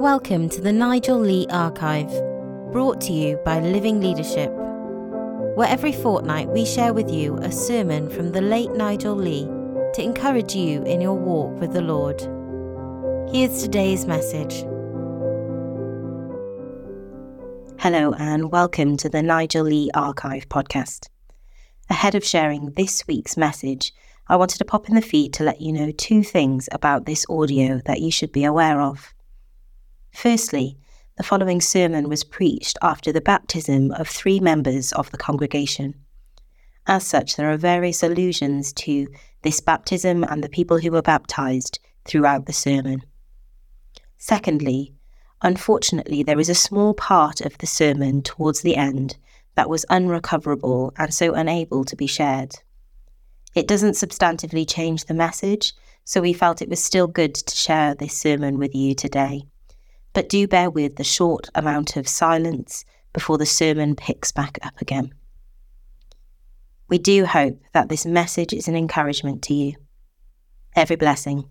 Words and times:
Welcome 0.00 0.48
to 0.48 0.62
the 0.62 0.72
Nigel 0.72 1.18
Lee 1.18 1.46
Archive, 1.50 2.08
brought 2.72 3.02
to 3.02 3.12
you 3.12 3.36
by 3.44 3.60
Living 3.60 4.00
Leadership, 4.00 4.50
where 5.56 5.68
every 5.68 5.92
fortnight 5.92 6.48
we 6.48 6.64
share 6.64 6.94
with 6.94 7.10
you 7.10 7.36
a 7.36 7.52
sermon 7.52 8.08
from 8.08 8.32
the 8.32 8.40
late 8.40 8.72
Nigel 8.72 9.14
Lee 9.14 9.44
to 9.92 10.02
encourage 10.02 10.54
you 10.54 10.82
in 10.84 11.02
your 11.02 11.18
walk 11.18 11.60
with 11.60 11.74
the 11.74 11.82
Lord. 11.82 12.18
Here's 13.30 13.62
today's 13.62 14.06
message. 14.06 14.62
Hello, 17.78 18.14
and 18.14 18.50
welcome 18.50 18.96
to 18.96 19.10
the 19.10 19.22
Nigel 19.22 19.64
Lee 19.64 19.90
Archive 19.92 20.48
podcast. 20.48 21.10
Ahead 21.90 22.14
of 22.14 22.24
sharing 22.24 22.70
this 22.70 23.06
week's 23.06 23.36
message, 23.36 23.92
I 24.28 24.36
wanted 24.36 24.56
to 24.56 24.64
pop 24.64 24.88
in 24.88 24.94
the 24.94 25.02
feed 25.02 25.34
to 25.34 25.44
let 25.44 25.60
you 25.60 25.74
know 25.74 25.90
two 25.90 26.22
things 26.22 26.70
about 26.72 27.04
this 27.04 27.26
audio 27.28 27.82
that 27.84 28.00
you 28.00 28.10
should 28.10 28.32
be 28.32 28.44
aware 28.44 28.80
of. 28.80 29.12
Firstly, 30.12 30.76
the 31.16 31.22
following 31.22 31.60
sermon 31.60 32.08
was 32.08 32.24
preached 32.24 32.78
after 32.82 33.12
the 33.12 33.20
baptism 33.20 33.92
of 33.92 34.08
three 34.08 34.40
members 34.40 34.92
of 34.92 35.10
the 35.10 35.18
congregation. 35.18 35.94
As 36.86 37.06
such, 37.06 37.36
there 37.36 37.52
are 37.52 37.56
various 37.56 38.02
allusions 38.02 38.72
to 38.74 39.06
this 39.42 39.60
baptism 39.60 40.24
and 40.24 40.42
the 40.42 40.48
people 40.48 40.78
who 40.78 40.90
were 40.90 41.02
baptized 41.02 41.78
throughout 42.06 42.46
the 42.46 42.52
sermon. 42.52 43.02
Secondly, 44.18 44.94
unfortunately, 45.42 46.22
there 46.22 46.40
is 46.40 46.48
a 46.48 46.54
small 46.54 46.94
part 46.94 47.40
of 47.40 47.56
the 47.58 47.66
sermon 47.66 48.22
towards 48.22 48.62
the 48.62 48.76
end 48.76 49.16
that 49.54 49.70
was 49.70 49.84
unrecoverable 49.90 50.92
and 50.96 51.14
so 51.14 51.34
unable 51.34 51.84
to 51.84 51.96
be 51.96 52.06
shared. 52.06 52.54
It 53.54 53.68
doesn't 53.68 53.92
substantively 53.92 54.68
change 54.68 55.04
the 55.04 55.14
message, 55.14 55.72
so 56.04 56.20
we 56.20 56.32
felt 56.32 56.62
it 56.62 56.68
was 56.68 56.82
still 56.82 57.06
good 57.06 57.34
to 57.34 57.56
share 57.56 57.94
this 57.94 58.16
sermon 58.16 58.58
with 58.58 58.74
you 58.74 58.94
today 58.94 59.44
but 60.12 60.28
do 60.28 60.46
bear 60.46 60.70
with 60.70 60.96
the 60.96 61.04
short 61.04 61.48
amount 61.54 61.96
of 61.96 62.08
silence 62.08 62.84
before 63.12 63.38
the 63.38 63.46
sermon 63.46 63.94
picks 63.94 64.32
back 64.32 64.58
up 64.62 64.80
again. 64.80 65.12
We 66.88 66.98
do 66.98 67.24
hope 67.24 67.60
that 67.72 67.88
this 67.88 68.04
message 68.04 68.52
is 68.52 68.66
an 68.66 68.74
encouragement 68.74 69.42
to 69.44 69.54
you. 69.54 69.74
Every 70.74 70.96
blessing. 70.96 71.44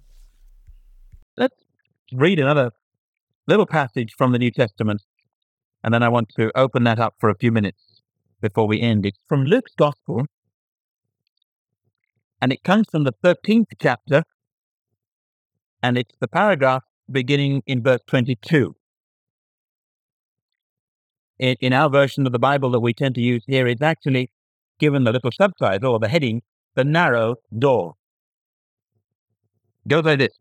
Let's 1.38 1.56
read 2.12 2.40
another 2.40 2.72
little 3.48 3.66
passage 3.66 4.14
from 4.18 4.34
the 4.34 4.40
New 4.40 4.52
Testament, 4.52 5.02
and 5.84 5.94
then 5.94 6.04
I 6.04 6.10
want 6.10 6.30
to 6.38 6.52
open 6.58 6.84
that 6.84 7.00
up 7.00 7.16
for 7.20 7.30
a 7.30 7.38
few 7.38 7.52
minutes 7.52 8.02
before 8.42 8.68
we 8.68 8.82
end. 8.82 9.06
It's 9.06 9.20
from 9.28 9.46
Luke's 9.46 9.74
Gospel, 9.78 10.26
and 12.42 12.52
it 12.52 12.64
comes 12.64 12.88
from 12.92 13.06
the 13.06 13.14
13th 13.24 13.72
chapter, 13.82 14.24
and 15.82 15.98
it's 15.98 16.16
the 16.20 16.28
paragraph 16.28 16.84
beginning 17.12 17.64
in 17.66 17.84
verse 17.84 18.02
22. 18.08 18.76
In, 21.40 21.56
in 21.60 21.74
our 21.74 21.90
version 21.90 22.26
of 22.26 22.34
the 22.34 22.40
Bible 22.40 22.72
that 22.72 22.80
we 22.80 22.94
tend 22.94 23.16
to 23.16 23.22
use 23.22 23.44
here, 23.48 23.68
it's 23.68 23.82
actually 23.82 24.32
given 24.80 25.04
the 25.04 25.12
little 25.12 25.32
subtitle 25.32 25.94
or 25.94 26.00
the 26.00 26.08
heading, 26.10 26.42
The 26.76 26.84
Narrow 26.84 27.36
Door. 27.58 27.96
goes 29.88 30.04
like 30.06 30.20
this. 30.20 30.38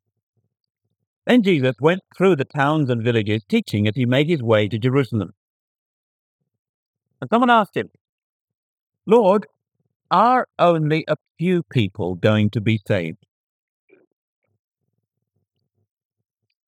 Then 1.26 1.42
Jesus 1.42 1.74
went 1.80 2.00
through 2.16 2.36
the 2.36 2.44
towns 2.44 2.88
and 2.88 3.02
villages 3.02 3.44
teaching 3.48 3.86
as 3.86 3.94
he 3.96 4.06
made 4.06 4.28
his 4.28 4.42
way 4.42 4.66
to 4.68 4.78
Jerusalem. 4.78 5.34
And 7.20 7.28
someone 7.30 7.50
asked 7.50 7.76
him, 7.76 7.90
Lord, 9.06 9.46
are 10.10 10.46
only 10.58 11.04
a 11.06 11.16
few 11.38 11.62
people 11.62 12.14
going 12.14 12.50
to 12.50 12.60
be 12.60 12.80
saved? 12.86 13.26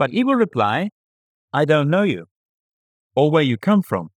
But 0.00 0.12
he 0.12 0.24
will 0.24 0.36
reply, 0.36 0.88
I 1.52 1.66
don't 1.66 1.90
know 1.90 2.04
you, 2.04 2.24
or 3.14 3.30
where 3.30 3.42
you 3.42 3.58
come 3.58 3.82
from. 3.82 4.08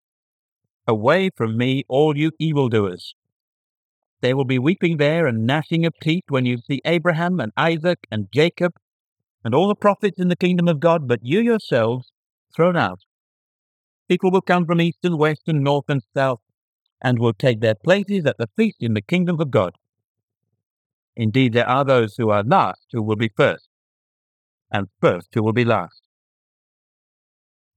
Away 0.88 1.30
from 1.36 1.58
me, 1.58 1.84
all 1.90 2.16
you 2.18 2.32
evildoers. 2.40 3.16
There 4.22 4.38
will 4.38 4.46
be 4.46 4.58
weeping 4.58 4.96
there 4.96 5.28
and 5.28 5.46
gnashing 5.46 5.86
of 5.86 5.94
teeth 6.02 6.24
when 6.30 6.46
you 6.46 6.60
see 6.60 6.80
Abraham 6.86 7.42
and 7.42 7.52
Isaac 7.58 8.08
and 8.10 8.30
Jacob 8.34 8.72
and 9.44 9.54
all 9.54 9.68
the 9.68 9.76
prophets 9.76 10.22
in 10.22 10.30
the 10.30 10.38
kingdom 10.38 10.70
of 10.70 10.80
God, 10.80 11.06
but 11.06 11.20
you 11.22 11.42
yourselves 11.42 12.14
thrown 12.56 12.78
out. 12.78 13.02
People 14.08 14.32
will 14.32 14.40
come 14.40 14.66
from 14.66 14.80
east 14.80 15.00
and 15.04 15.18
west 15.18 15.42
and 15.48 15.66
north 15.66 15.90
and 15.90 16.02
south 16.16 16.40
and 17.02 17.20
will 17.20 17.34
take 17.34 17.60
their 17.60 17.76
places 17.76 18.26
at 18.26 18.38
the 18.38 18.48
feast 18.56 18.78
in 18.80 18.94
the 18.94 19.02
kingdom 19.02 19.42
of 19.42 19.52
God. 19.52 19.74
Indeed, 21.18 21.52
there 21.52 21.68
are 21.68 21.84
those 21.84 22.16
who 22.16 22.30
are 22.30 22.42
last 22.42 22.86
who 22.94 23.04
will 23.04 23.18
be 23.18 23.32
first, 23.36 23.68
and 24.74 24.88
first 25.00 25.28
who 25.34 25.44
will 25.44 25.54
be 25.54 25.64
last. 25.64 26.02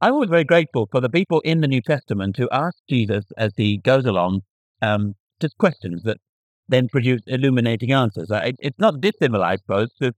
I'm 0.00 0.14
always 0.14 0.30
very 0.30 0.44
grateful 0.44 0.88
for 0.90 1.00
the 1.00 1.08
people 1.08 1.40
in 1.40 1.60
the 1.60 1.68
New 1.68 1.80
Testament 1.80 2.36
who 2.36 2.48
ask 2.50 2.76
Jesus 2.88 3.24
as 3.36 3.52
he 3.56 3.78
goes 3.78 4.04
along 4.04 4.42
um, 4.82 5.14
just 5.40 5.56
questions 5.58 6.02
that 6.02 6.18
then 6.68 6.88
produce 6.88 7.22
illuminating 7.26 7.92
answers. 7.92 8.28
It, 8.30 8.56
it's 8.58 8.78
not 8.78 9.00
dissimilar, 9.00 9.44
I 9.44 9.56
suppose, 9.56 9.90
to 10.02 10.12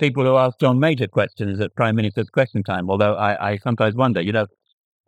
people 0.00 0.24
who 0.24 0.36
ask 0.36 0.58
John 0.58 0.80
Major 0.80 1.06
questions 1.06 1.60
at 1.60 1.74
Prime 1.74 1.96
Minister's 1.96 2.30
Question 2.30 2.62
Time, 2.62 2.90
although 2.90 3.14
I, 3.14 3.52
I 3.52 3.56
sometimes 3.58 3.94
wonder, 3.94 4.20
you 4.20 4.32
know, 4.32 4.46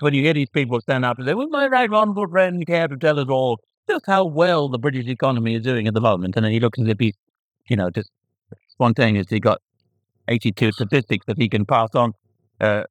when 0.01 0.15
you 0.15 0.23
hear 0.23 0.35
these 0.35 0.51
people 0.51 0.81
stand 0.81 1.05
up 1.05 1.19
and 1.19 1.27
say, 1.27 1.35
well, 1.35 1.49
my 1.49 1.67
right 1.67 1.91
honourable 1.93 2.29
friend 2.29 2.65
care 2.67 2.87
to 2.87 2.97
tell 2.97 3.19
us 3.19 3.27
all 3.29 3.59
just 3.89 4.07
how 4.07 4.25
well 4.25 4.69
the 4.69 4.79
British 4.79 5.09
economy 5.09 5.55
is 5.55 5.63
doing 5.63 5.89
at 5.89 5.95
the 5.95 6.01
moment. 6.01 6.37
And 6.37 6.45
then 6.45 6.53
he 6.53 6.61
looks 6.61 6.79
as 6.79 6.87
if 6.87 6.99
he's, 7.01 7.17
you 7.69 7.77
know, 7.77 7.91
just 7.91 8.11
spontaneously 8.69 9.41
got 9.41 9.61
82 10.29 10.73
statistics 10.73 11.27
that 11.27 11.39
he 11.39 11.49
can 11.49 11.65
pass 11.65 11.91
on 11.95 12.13
uh, 12.61 12.85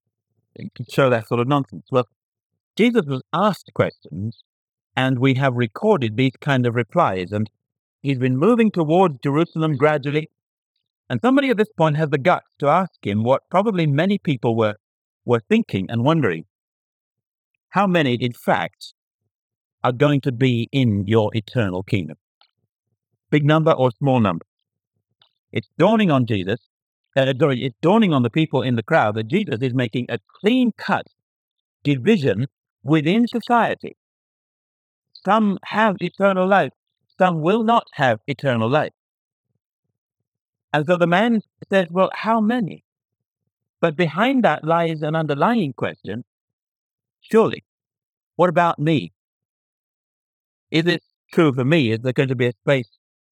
show 0.89 1.09
that 1.09 1.27
sort 1.27 1.39
of 1.39 1.47
nonsense. 1.47 1.87
Well, 1.91 2.07
Jesus 2.75 3.05
was 3.05 3.21
asked 3.33 3.71
questions, 3.73 4.43
and 4.95 5.19
we 5.19 5.35
have 5.35 5.53
recorded 5.55 6.17
these 6.17 6.33
kind 6.39 6.65
of 6.65 6.75
replies. 6.75 7.31
And 7.31 7.49
he's 8.01 8.19
been 8.19 8.37
moving 8.37 8.71
towards 8.71 9.19
Jerusalem 9.23 9.77
gradually. 9.77 10.29
And 11.09 11.21
somebody 11.21 11.49
at 11.49 11.57
this 11.57 11.71
point 11.77 11.97
has 11.97 12.09
the 12.09 12.17
guts 12.17 12.47
to 12.59 12.67
ask 12.67 12.91
him 13.01 13.23
what 13.23 13.49
probably 13.49 13.87
many 13.87 14.17
people 14.17 14.55
were, 14.55 14.75
were 15.25 15.41
thinking 15.47 15.87
and 15.89 16.03
wondering 16.03 16.45
how 17.69 17.87
many, 17.87 18.15
in 18.15 18.33
fact, 18.33 18.93
are 19.83 19.91
going 19.91 20.21
to 20.21 20.31
be 20.31 20.67
in 20.71 21.05
your 21.07 21.29
eternal 21.35 21.83
kingdom? 21.83 22.17
Big 23.29 23.45
number 23.45 23.71
or 23.71 23.91
small 23.91 24.19
number? 24.19 24.45
It's 25.51 25.69
dawning 25.77 26.11
on 26.11 26.25
Jesus 26.25 26.59
uh, 27.16 27.34
it's 27.40 27.75
dawning 27.81 28.13
on 28.13 28.23
the 28.23 28.29
people 28.29 28.62
in 28.62 28.75
the 28.75 28.84
crowd 28.84 29.16
that 29.16 29.28
Jesus 29.28 29.59
is 29.62 29.73
making 29.73 30.06
a 30.09 30.19
clean 30.40 30.72
cut 30.78 31.07
division 31.84 32.47
within 32.84 33.28
society. 33.28 33.95
Some 35.25 35.57
have 35.66 35.97
eternal 36.00 36.47
life, 36.47 36.73
some 37.17 37.41
will 37.41 37.63
not 37.63 37.88
have 37.94 38.19
eternal 38.28 38.70
life. 38.70 38.93
And 40.73 40.85
so 40.85 40.97
the 40.97 41.08
man 41.08 41.41
says, 41.70 41.87
Well, 41.90 42.11
how 42.14 42.40
many? 42.40 42.84
But 43.79 43.96
behind 43.96 44.43
that 44.43 44.64
lies 44.64 45.02
an 45.02 45.16
underlying 45.16 45.73
question 45.73 46.23
surely, 47.31 47.64
what 48.35 48.49
about 48.49 48.79
me? 48.79 49.11
Is 50.72 50.85
it 50.85 51.03
true 51.34 51.53
for 51.53 51.66
me? 51.66 51.91
Is 51.91 51.99
there 51.99 52.14
going 52.14 52.29
to 52.29 52.35
be 52.35 52.47
a 52.47 52.53
space 52.53 52.90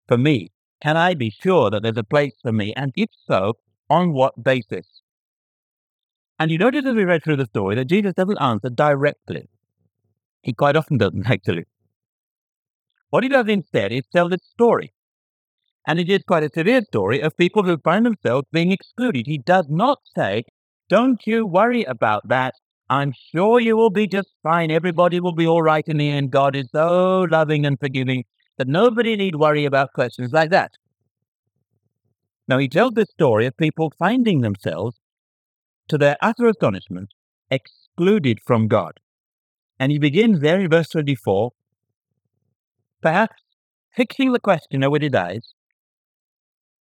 for 0.07 0.17
me? 0.17 0.51
Can 0.81 0.97
I 0.97 1.13
be 1.13 1.29
sure 1.29 1.69
that 1.69 1.83
there's 1.83 1.97
a 1.97 2.03
place 2.03 2.33
for 2.41 2.51
me? 2.51 2.73
And 2.75 2.91
if 2.95 3.09
so, 3.27 3.57
on 3.89 4.13
what 4.13 4.43
basis? 4.43 4.85
And 6.39 6.51
you 6.51 6.57
notice 6.57 6.85
as 6.85 6.95
we 6.95 7.05
read 7.05 7.23
through 7.23 7.37
the 7.37 7.45
story 7.45 7.75
that 7.75 7.85
Jesus 7.85 8.13
doesn't 8.13 8.41
answer 8.41 8.69
directly. 8.69 9.49
He 10.41 10.53
quite 10.53 10.75
often 10.75 10.97
doesn't, 10.97 11.27
actually. 11.29 11.65
What 13.09 13.23
he 13.23 13.29
does 13.29 13.47
instead 13.47 13.91
is 13.91 14.03
tell 14.13 14.29
this 14.29 14.43
story. 14.43 14.93
And 15.87 15.99
it 15.99 16.09
is 16.09 16.23
quite 16.23 16.43
a 16.43 16.49
severe 16.53 16.81
story 16.81 17.21
of 17.21 17.37
people 17.37 17.63
who 17.63 17.77
find 17.77 18.05
themselves 18.05 18.47
being 18.51 18.71
excluded. 18.71 19.27
He 19.27 19.37
does 19.37 19.67
not 19.69 19.99
say, 20.15 20.43
Don't 20.89 21.25
you 21.25 21.45
worry 21.45 21.83
about 21.83 22.27
that. 22.27 22.55
I'm 22.89 23.13
sure 23.31 23.59
you 23.59 23.77
will 23.77 23.89
be 23.89 24.07
just 24.07 24.29
fine. 24.43 24.69
Everybody 24.69 25.19
will 25.19 25.33
be 25.33 25.47
all 25.47 25.61
right 25.61 25.87
in 25.87 25.97
the 25.97 26.09
end. 26.09 26.31
God 26.31 26.55
is 26.55 26.69
so 26.71 27.27
loving 27.31 27.65
and 27.65 27.79
forgiving 27.79 28.25
that 28.57 28.67
nobody 28.67 29.15
need 29.15 29.35
worry 29.35 29.65
about 29.65 29.93
questions 29.93 30.31
like 30.31 30.49
that. 30.51 30.71
Now, 32.47 32.57
he 32.59 32.67
tells 32.67 32.93
this 32.93 33.09
story 33.09 33.45
of 33.45 33.57
people 33.57 33.91
finding 33.97 34.41
themselves 34.41 34.99
to 35.87 35.97
their 35.97 36.17
utter 36.21 36.47
astonishment, 36.47 37.09
excluded 37.49 38.39
from 38.45 38.67
God. 38.67 38.99
And 39.79 39.91
he 39.91 39.99
begins 39.99 40.39
there 40.39 40.59
in 40.59 40.69
verse 40.69 40.89
24, 40.89 41.51
perhaps 43.01 43.35
fixing 43.95 44.31
the 44.31 44.39
questioner 44.39 44.89
with 44.89 45.01
his 45.01 45.13
eyes. 45.13 45.53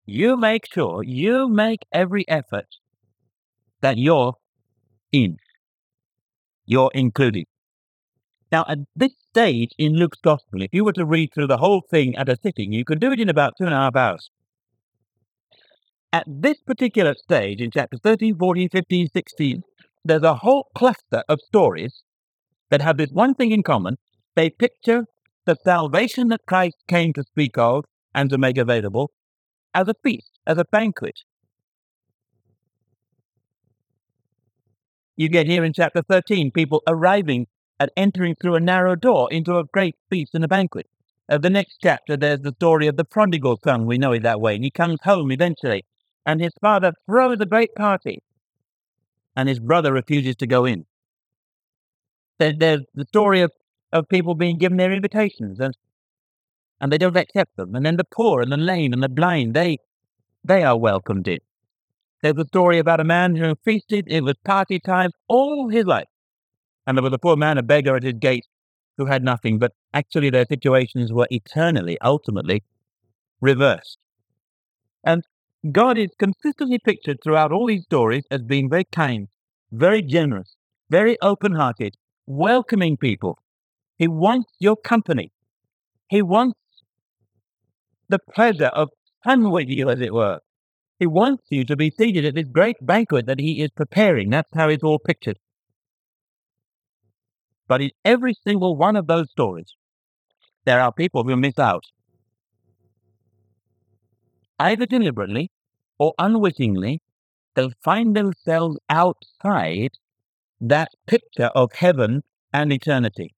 You 0.07 0.37
make 0.37 0.67
sure, 0.73 1.03
you 1.03 1.49
make 1.49 1.87
every 1.93 2.29
effort 2.29 2.67
that 3.81 3.97
you're 3.97 4.35
in. 5.13 5.39
You're 6.67 6.91
included. 6.95 7.45
Now, 8.53 8.65
at 8.69 8.79
this 8.95 9.13
stage 9.31 9.73
in 9.79 9.95
Luke's 9.95 10.21
Gospel, 10.23 10.63
if 10.63 10.71
you 10.73 10.85
were 10.85 10.93
to 10.93 11.07
read 11.07 11.31
through 11.35 11.49
the 11.49 11.57
whole 11.57 11.83
thing 11.91 12.15
at 12.17 12.29
a 12.29 12.37
sitting, 12.37 12.73
you 12.73 12.85
could 12.85 13.01
do 13.01 13.13
it 13.13 13.21
in 13.21 13.29
about 13.29 13.55
two 13.57 13.65
and 13.65 13.75
a 13.75 13.77
half 13.77 13.97
hours. 13.97 14.31
At 16.15 16.27
this 16.29 16.63
particular 16.65 17.17
stage, 17.17 17.61
in 17.61 17.73
chapters 17.73 17.99
13, 18.05 18.39
14, 18.39 18.69
15, 18.69 19.09
16, 19.13 19.63
there's 20.05 20.23
a 20.23 20.37
whole 20.37 20.69
cluster 20.73 21.25
of 21.29 21.41
stories 21.41 22.05
that 22.71 22.81
have 22.83 22.99
this 22.99 23.11
one 23.11 23.35
thing 23.35 23.51
in 23.51 23.65
common. 23.65 23.97
They 24.37 24.49
picture 24.49 25.07
the 25.45 25.57
salvation 25.65 26.29
that 26.29 26.47
Christ 26.47 26.77
came 26.87 27.13
to 27.15 27.25
speak 27.25 27.59
of 27.59 27.87
and 28.15 28.31
to 28.31 28.39
make 28.39 28.59
available 28.59 29.11
as 29.75 29.89
a 29.89 29.95
feast, 30.05 30.39
as 30.47 30.57
a 30.57 30.65
banquet. 30.71 31.19
You 35.17 35.29
get 35.29 35.49
here 35.49 35.65
in 35.65 35.73
chapter 35.73 36.01
13 36.09 36.53
people 36.53 36.85
arriving 36.87 37.49
and 37.81 37.91
entering 37.97 38.37
through 38.41 38.55
a 38.55 38.61
narrow 38.61 38.95
door 38.95 39.33
into 39.33 39.59
a 39.59 39.65
great 39.65 39.97
feast 40.11 40.33
and 40.33 40.45
a 40.45 40.49
banquet. 40.49 40.87
Uh, 41.29 41.39
the 41.39 41.51
next 41.51 41.79
chapter, 41.83 42.17
there's 42.17 42.43
the 42.43 42.53
story 42.53 42.87
of 42.87 42.97
the 42.97 43.05
prodigal 43.05 43.59
son. 43.65 43.85
We 43.85 43.99
know 43.99 44.13
it 44.13 44.23
that 44.23 44.41
way. 44.41 44.55
And 44.55 44.63
he 44.63 44.71
comes 44.71 45.01
home 45.03 45.33
eventually, 45.33 45.85
and 46.27 46.41
his 46.41 46.53
father 46.61 46.93
throws 47.07 47.39
a 47.41 47.47
great 47.47 47.75
party, 47.75 48.23
and 49.37 49.49
his 49.49 49.61
brother 49.61 49.93
refuses 49.93 50.37
to 50.37 50.47
go 50.47 50.65
in. 50.65 50.87
There's 52.39 52.81
the 52.95 53.07
story 53.07 53.41
of, 53.41 53.53
of 53.93 54.09
people 54.09 54.35
being 54.35 54.59
given 54.59 54.79
their 54.79 54.93
invitations, 54.93 55.61
and 55.61 55.77
and 56.81 56.93
they 56.93 56.99
don't 56.99 57.17
accept 57.17 57.57
them. 57.57 57.75
And 57.75 57.87
then 57.87 57.97
the 57.97 58.05
poor 58.05 58.43
and 58.43 58.53
the 58.53 58.57
lame 58.57 58.93
and 58.93 59.03
the 59.03 59.09
blind, 59.09 59.55
they 59.55 59.79
they 60.45 60.63
are 60.63 60.77
welcomed 60.77 61.29
in. 61.29 61.39
There's 62.23 62.37
a 62.39 62.47
story 62.47 62.79
about 62.79 63.01
a 63.01 63.05
man 63.05 63.37
who 63.37 63.55
feasted. 63.65 64.07
It 64.09 64.23
was 64.23 64.35
party 64.45 64.79
time 64.81 65.11
all 65.29 65.69
his 65.69 65.85
life. 65.85 66.09
And 66.87 66.97
there 66.97 67.03
was 67.03 67.13
a 67.13 67.19
poor 67.19 67.37
man, 67.37 67.59
a 67.59 67.63
beggar 67.63 67.97
at 67.97 68.03
his 68.03 68.15
gate, 68.15 68.47
who 68.97 69.07
had 69.07 69.25
nothing, 69.25 69.59
but 69.59 69.73
actually 69.93 70.31
their 70.31 70.47
situations 70.47 71.13
were 71.13 71.27
eternally, 71.31 71.99
ultimately 72.01 72.63
reversed. 73.41 73.99
And 75.03 75.25
God 75.73 75.97
is 75.97 76.11
consistently 76.19 76.79
pictured 76.79 77.19
throughout 77.23 77.53
all 77.53 77.67
these 77.67 77.85
stories 77.85 78.25
as 78.31 78.43
being 78.43 78.69
very 78.69 78.85
kind, 78.85 79.29
very 79.73 80.03
generous, 80.03 80.57
very 80.91 81.17
open 81.23 81.53
hearted, 81.53 81.97
welcoming 82.27 82.97
people. 82.97 83.39
He 83.97 84.09
wants 84.09 84.51
your 84.59 84.77
company. 84.77 85.31
He 86.09 86.21
wants 86.21 86.59
the 88.09 88.19
pleasure 88.35 88.67
of 88.67 88.91
fun 89.25 89.51
with 89.51 89.69
you, 89.69 89.89
as 89.89 90.01
it 90.01 90.13
were. 90.13 90.41
He 90.99 91.07
wants 91.07 91.45
you 91.51 91.65
to 91.65 91.77
be 91.77 91.91
seated 91.91 92.25
at 92.25 92.35
this 92.35 92.49
great 92.53 92.77
banquet 92.83 93.27
that 93.27 93.41
he 93.41 93.63
is 93.63 93.71
preparing. 93.75 94.31
That's 94.31 94.51
how 94.55 94.69
it's 94.69 94.85
all 94.85 94.99
pictured. 94.99 95.39
But 97.67 97.81
in 97.81 97.91
every 98.05 98.35
single 98.47 98.77
one 98.77 98.97
of 98.97 99.07
those 99.07 99.31
stories, 99.31 99.75
there 100.67 100.81
are 100.81 100.93
people 100.93 101.25
who 101.25 101.37
miss 101.37 101.59
out. 101.59 101.85
Either 104.65 104.87
deliberately 104.87 105.51
or 105.99 106.15
unwittingly, 106.19 107.03
they'll 107.55 107.79
find 107.83 108.17
themselves 108.17 108.79
outside 108.89 109.91
that 110.59 110.89
picture 111.07 111.51
of 111.55 111.71
heaven 111.75 112.23
and 112.51 112.73
eternity. 112.73 113.35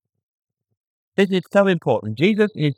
This 1.17 1.31
is 1.31 1.43
so 1.53 1.67
important. 1.67 2.17
Jesus 2.17 2.53
is 2.55 2.75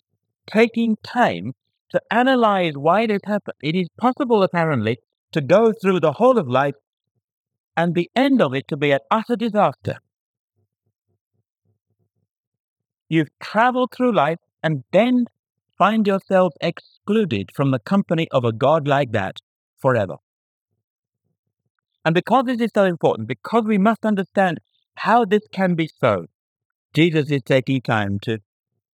taking 0.46 0.96
time 1.02 1.52
to 1.90 2.00
analyze 2.10 2.72
why 2.74 3.06
this 3.06 3.20
happened. 3.26 3.56
It 3.62 3.74
is 3.74 3.88
possible, 4.00 4.42
apparently, 4.42 4.96
to 5.32 5.42
go 5.42 5.74
through 5.82 6.00
the 6.00 6.12
whole 6.12 6.38
of 6.38 6.48
life 6.48 6.74
and 7.76 7.94
the 7.94 8.10
end 8.16 8.40
of 8.40 8.54
it 8.54 8.66
to 8.68 8.78
be 8.78 8.92
an 8.92 9.00
utter 9.10 9.36
disaster. 9.36 9.96
You've 13.10 13.38
traveled 13.40 13.92
through 13.94 14.14
life 14.14 14.38
and 14.62 14.84
then 14.90 15.26
find 15.78 16.06
yourself 16.06 16.52
excluded 16.60 17.50
from 17.54 17.70
the 17.70 17.78
company 17.78 18.28
of 18.32 18.44
a 18.44 18.52
God 18.52 18.86
like 18.86 19.12
that 19.12 19.36
forever. 19.78 20.16
And 22.04 22.14
because 22.14 22.44
this 22.46 22.60
is 22.60 22.70
so 22.74 22.84
important, 22.84 23.28
because 23.28 23.64
we 23.64 23.78
must 23.78 24.04
understand 24.04 24.58
how 24.96 25.24
this 25.24 25.42
can 25.52 25.74
be 25.74 25.88
so, 26.00 26.26
Jesus 26.94 27.30
is 27.30 27.42
taking 27.42 27.80
time 27.80 28.18
to, 28.22 28.38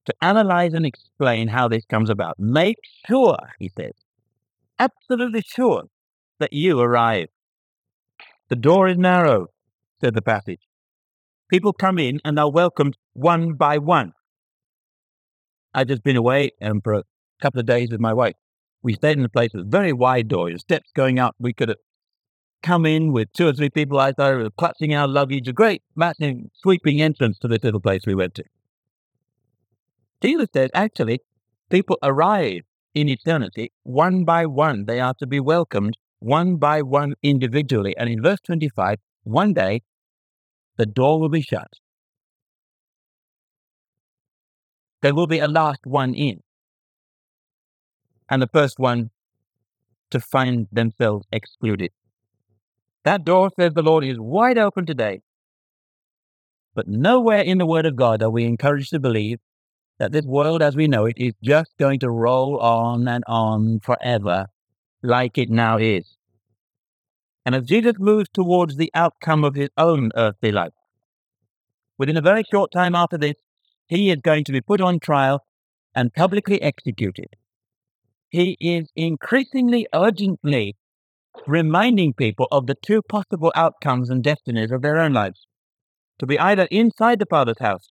to 0.04 0.14
analyze 0.20 0.75
and 0.75 0.84
explain 0.84 1.48
how 1.48 1.69
this 1.69 1.84
comes 1.86 2.10
about. 2.10 2.38
Make 2.38 2.76
sure, 3.08 3.38
he 3.58 3.70
says, 3.76 3.92
absolutely 4.78 5.42
sure 5.46 5.84
that 6.38 6.52
you 6.52 6.81
arrive. 6.81 7.28
The 8.48 8.56
door 8.56 8.88
is 8.88 8.98
narrow, 8.98 9.46
said 10.00 10.14
the 10.14 10.22
passage. 10.22 10.60
People 11.48 11.72
come 11.72 11.98
in 11.98 12.20
and 12.25 12.38
are 12.38 12.50
welcomed 12.50 12.96
one 13.12 13.54
by 13.54 13.78
one. 13.78 14.12
I'd 15.75 15.88
just 15.88 16.03
been 16.03 16.17
away 16.17 16.53
um, 16.62 16.81
for 16.82 16.94
a 16.94 17.03
couple 17.41 17.61
of 17.61 17.67
days 17.67 17.91
with 17.91 18.00
my 18.00 18.12
wife. 18.12 18.35
We 18.82 18.94
stayed 18.94 19.19
in 19.19 19.25
a 19.25 19.29
place 19.29 19.50
with 19.55 19.71
very 19.71 19.93
wide 19.93 20.29
doors, 20.29 20.61
steps 20.61 20.91
going 20.94 21.19
up. 21.19 21.35
We 21.38 21.53
could 21.53 21.71
have 21.71 21.79
come 22.62 22.87
in 22.87 23.12
with 23.12 23.32
two 23.32 23.49
or 23.49 23.53
three 23.53 23.71
people 23.71 24.00
outside, 24.00 24.37
we 24.37 24.49
clutching 24.56 24.94
our 24.94 25.06
luggage, 25.06 25.49
a 25.49 25.53
great, 25.53 25.82
massive, 25.94 26.37
sweeping 26.62 27.00
entrance 27.00 27.38
to 27.38 27.49
this 27.49 27.62
little 27.62 27.81
place 27.81 28.03
we 28.06 28.15
went 28.15 28.35
to. 28.35 28.44
Jesus 30.23 30.49
said, 30.53 30.71
actually, 30.75 31.21
people 31.69 31.99
arrive 32.03 32.62
in 32.94 33.09
eternity 33.09 33.73
one 33.82 34.25
by 34.25 34.47
one. 34.47 34.87
They 34.87 35.00
are 35.00 35.15
to 35.19 35.27
be 35.27 35.41
welcomed 35.41 35.97
one 36.20 36.56
by 36.56 36.81
one 36.81 37.15
individually. 37.23 37.94
And 37.99 38.09
in 38.09 38.23
verse 38.23 38.41
25, 38.47 38.99
one 39.25 39.53
day 39.53 39.82
the 40.79 40.87
door 40.87 41.20
will 41.20 41.29
be 41.29 41.43
shut. 41.43 41.69
There 45.05 45.15
will 45.15 45.27
be 45.27 45.39
a 45.39 45.49
last 45.49 45.81
one 45.85 46.15
in. 46.15 46.41
And 48.31 48.41
the 48.41 48.49
first 48.51 48.79
one 48.79 49.11
to 50.11 50.19
find 50.19 50.67
themselves 50.73 51.27
excluded. 51.31 51.91
That 53.05 53.23
door, 53.23 53.51
says 53.61 53.75
the 53.75 53.82
Lord, 53.82 54.03
is 54.03 54.19
wide 54.19 54.56
open 54.56 54.87
today. 54.87 55.20
But 56.75 56.89
nowhere 56.89 57.43
in 57.43 57.58
the 57.58 57.67
Word 57.67 57.84
of 57.84 57.96
God 57.96 58.23
are 58.23 58.31
we 58.31 58.46
encouraged 58.46 58.93
to 58.93 58.99
believe 58.99 59.41
that 59.99 60.13
this 60.13 60.25
world 60.25 60.63
as 60.63 60.75
we 60.75 60.89
know 60.89 61.05
it 61.05 61.19
is 61.19 61.34
just 61.43 61.77
going 61.79 62.01
to 62.01 62.08
roll 62.08 62.58
on 62.58 63.06
and 63.06 63.25
on 63.27 63.81
forever 63.81 64.46
like 65.03 65.37
it 65.37 65.51
now 65.51 65.77
is. 65.77 66.17
And 67.44 67.55
as 67.55 67.65
Jesus 67.65 67.96
moves 67.99 68.31
towards 68.32 68.77
the 68.77 68.91
outcome 68.94 69.44
of 69.44 69.55
his 69.55 69.69
own 69.77 70.13
earthly 70.17 70.51
life, 70.51 70.73
within 71.99 72.17
a 72.17 72.23
very 72.23 72.43
short 72.51 72.73
time 72.73 72.94
after 72.94 73.19
this, 73.19 73.34
he 73.94 74.10
is 74.10 74.19
going 74.22 74.44
to 74.44 74.53
be 74.53 74.60
put 74.60 74.81
on 74.81 74.98
trial 74.98 75.44
and 75.94 76.13
publicly 76.13 76.60
executed. 76.60 77.29
He 78.29 78.56
is 78.60 78.91
increasingly 78.96 79.86
urgently 79.94 80.77
reminding 81.46 82.15
people 82.15 82.48
of 82.51 82.67
the 82.67 82.74
two 82.74 83.03
possible 83.03 83.53
outcomes 83.55 84.10
and 84.10 84.22
destinies 84.22 84.72
of 84.72 84.82
their 84.82 84.98
own 84.98 85.13
lives 85.13 85.46
to 86.19 86.27
be 86.27 86.39
either 86.39 86.67
inside 86.70 87.19
the 87.19 87.27
Father's 87.27 87.58
house 87.60 87.91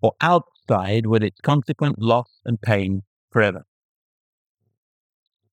or 0.00 0.12
outside 0.20 1.06
with 1.06 1.22
its 1.22 1.40
consequent 1.40 1.98
loss 1.98 2.40
and 2.44 2.60
pain 2.60 3.02
forever. 3.30 3.64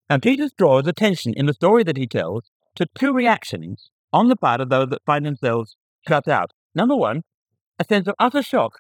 Now, 0.10 0.18
Jesus 0.18 0.52
draws 0.56 0.86
attention 0.86 1.34
in 1.36 1.48
the 1.48 1.54
story 1.54 1.84
that 1.84 1.98
he 1.98 2.06
tells 2.06 2.52
to 2.76 2.86
two 2.94 3.12
reactions 3.12 3.90
on 4.14 4.28
the 4.28 4.36
part 4.36 4.62
of 4.62 4.70
those 4.70 4.90
that 4.90 5.02
find 5.06 5.26
themselves 5.26 5.78
shut 6.08 6.28
out. 6.28 6.52
Number 6.76 6.96
one, 6.96 7.24
a 7.80 7.86
sense 7.86 8.08
of 8.08 8.14
utter 8.20 8.44
shock. 8.44 8.80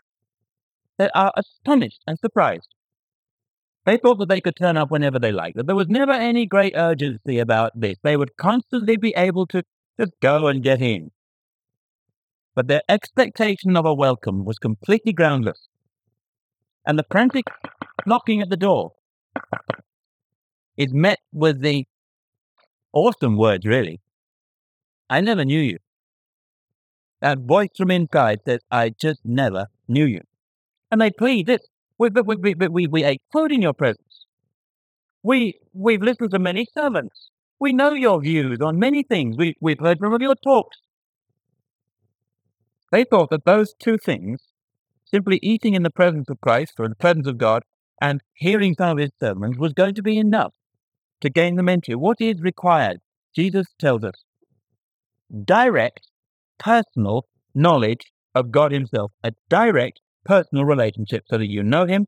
They 0.97 1.09
are 1.13 1.31
astonished 1.35 2.01
and 2.07 2.17
surprised. 2.19 2.69
They 3.85 3.97
thought 3.97 4.17
that 4.19 4.29
they 4.29 4.41
could 4.41 4.55
turn 4.55 4.77
up 4.77 4.89
whenever 4.89 5.19
they 5.19 5.31
liked, 5.31 5.57
that 5.57 5.67
there 5.67 5.75
was 5.75 5.87
never 5.87 6.11
any 6.11 6.45
great 6.45 6.73
urgency 6.75 7.37
about 7.37 7.79
this. 7.79 7.97
They 8.01 8.17
would 8.17 8.35
constantly 8.37 8.97
be 8.97 9.13
able 9.15 9.45
to 9.47 9.63
just 9.99 10.13
go 10.21 10.47
and 10.47 10.63
get 10.63 10.81
in. 10.81 11.11
But 12.55 12.67
their 12.67 12.81
expectation 12.89 13.75
of 13.77 13.85
a 13.85 13.93
welcome 13.93 14.43
was 14.43 14.57
completely 14.57 15.13
groundless. 15.13 15.67
And 16.87 16.97
the 16.97 17.05
frantic 17.11 17.45
knocking 18.05 18.41
at 18.41 18.49
the 18.49 18.57
door 18.57 18.93
is 20.77 20.93
met 20.93 21.19
with 21.31 21.61
the 21.61 21.85
awesome 22.93 23.37
words, 23.37 23.65
really. 23.65 23.99
I 25.09 25.21
never 25.21 25.45
knew 25.45 25.59
you. 25.59 25.77
That 27.21 27.39
voice 27.39 27.69
from 27.77 27.91
inside 27.91 28.39
says, 28.45 28.61
I 28.71 28.89
just 28.89 29.21
never 29.23 29.67
knew 29.87 30.05
you. 30.05 30.21
And 30.95 31.01
they 31.01 31.11
plead 31.11 31.49
we, 31.99 32.07
we, 32.09 32.55
we, 32.69 32.87
we 32.87 33.03
ate 33.03 33.21
food 33.33 33.51
in 33.51 33.61
your 33.61 33.73
presence. 33.73 34.27
We, 35.23 35.59
we've 35.73 36.01
listened 36.01 36.31
to 36.31 36.39
many 36.39 36.65
sermons. 36.73 37.31
We 37.59 37.73
know 37.73 37.91
your 37.91 38.21
views 38.21 38.59
on 38.61 38.79
many 38.79 39.03
things. 39.03 39.35
We, 39.35 39.57
we've 39.59 39.81
heard 39.81 39.99
from 39.99 40.21
your 40.21 40.35
talks. 40.35 40.77
They 42.93 43.03
thought 43.03 43.29
that 43.31 43.43
those 43.43 43.73
two 43.77 43.97
things, 43.97 44.39
simply 45.03 45.37
eating 45.43 45.73
in 45.73 45.83
the 45.83 45.89
presence 45.89 46.29
of 46.29 46.39
Christ 46.39 46.75
or 46.79 46.85
in 46.85 46.91
the 46.91 46.95
presence 46.95 47.27
of 47.27 47.37
God 47.37 47.63
and 48.01 48.21
hearing 48.33 48.73
some 48.73 48.91
of 48.91 48.97
his 48.97 49.11
sermons, 49.19 49.57
was 49.57 49.73
going 49.73 49.95
to 49.95 50.01
be 50.01 50.17
enough 50.17 50.53
to 51.19 51.29
gain 51.29 51.57
them 51.57 51.67
entry. 51.67 51.95
What 51.95 52.21
is 52.21 52.39
required? 52.39 53.01
Jesus 53.35 53.67
tells 53.77 54.05
us 54.05 54.23
direct, 55.43 56.07
personal 56.57 57.25
knowledge 57.53 58.13
of 58.33 58.51
God 58.51 58.71
Himself, 58.71 59.11
a 59.25 59.33
direct 59.49 59.99
personal 60.25 60.65
relationship 60.65 61.23
so 61.29 61.37
that 61.37 61.49
you 61.49 61.63
know 61.63 61.85
Him 61.85 62.07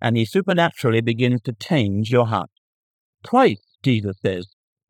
and 0.00 0.16
He 0.16 0.24
supernaturally 0.24 1.00
begins 1.00 1.40
to 1.42 1.52
change 1.52 2.10
your 2.10 2.26
heart. 2.26 2.50
Twice, 3.24 3.60
Jesus 3.82 4.16
says, 4.24 4.46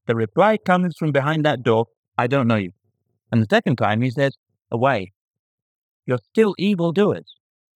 the 0.07 0.15
reply 0.15 0.57
comes 0.57 0.97
from 0.97 1.13
behind 1.13 1.45
that 1.45 1.63
door, 1.63 1.87
I 2.17 2.27
don't 2.27 2.47
know 2.47 2.57
you. 2.57 2.73
And 3.33 3.43
the 3.43 3.47
second 3.51 3.77
time, 3.77 4.03
He 4.03 4.11
says, 4.11 4.37
Away. 4.71 5.13
You're 6.07 6.21
still 6.31 6.55
evildoers. 6.59 7.25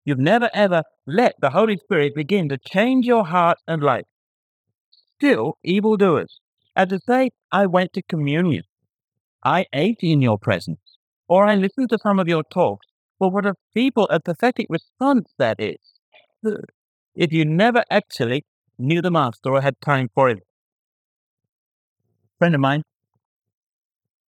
You've 0.06 0.20
never 0.20 0.50
ever 0.54 0.84
let 1.08 1.36
the 1.42 1.50
Holy 1.50 1.78
Spirit 1.78 2.16
begin 2.16 2.50
to 2.50 2.58
change 2.58 3.06
your 3.06 3.26
heart 3.26 3.58
and 3.68 3.82
life. 3.82 4.06
Still 5.18 5.58
evildoers. 5.64 6.40
As 6.76 6.90
to 6.90 7.00
say, 7.00 7.32
I 7.52 7.66
went 7.66 7.94
to 7.94 8.02
communion. 8.04 8.64
I 9.44 9.66
ate 9.74 10.00
in 10.02 10.22
your 10.22 10.38
presence. 10.38 10.80
Or 11.28 11.46
I 11.46 11.56
listened 11.56 11.90
to 11.90 12.00
some 12.02 12.20
of 12.20 12.28
your 12.28 12.44
talks. 12.44 12.88
Well, 13.20 13.32
what 13.32 13.46
a 13.46 13.56
feeble 13.74 14.08
and 14.10 14.24
pathetic 14.24 14.68
response 14.70 15.34
that 15.38 15.60
is. 15.60 15.78
If 17.16 17.34
you 17.34 17.44
never 17.44 17.84
actually 17.92 18.46
knew 18.78 19.02
the 19.02 19.12
Master 19.12 19.52
or 19.52 19.62
had 19.62 19.80
time 19.82 20.10
for. 20.14 20.30
A 20.30 20.38
friend 22.38 22.56
of 22.56 22.62
mine, 22.62 22.84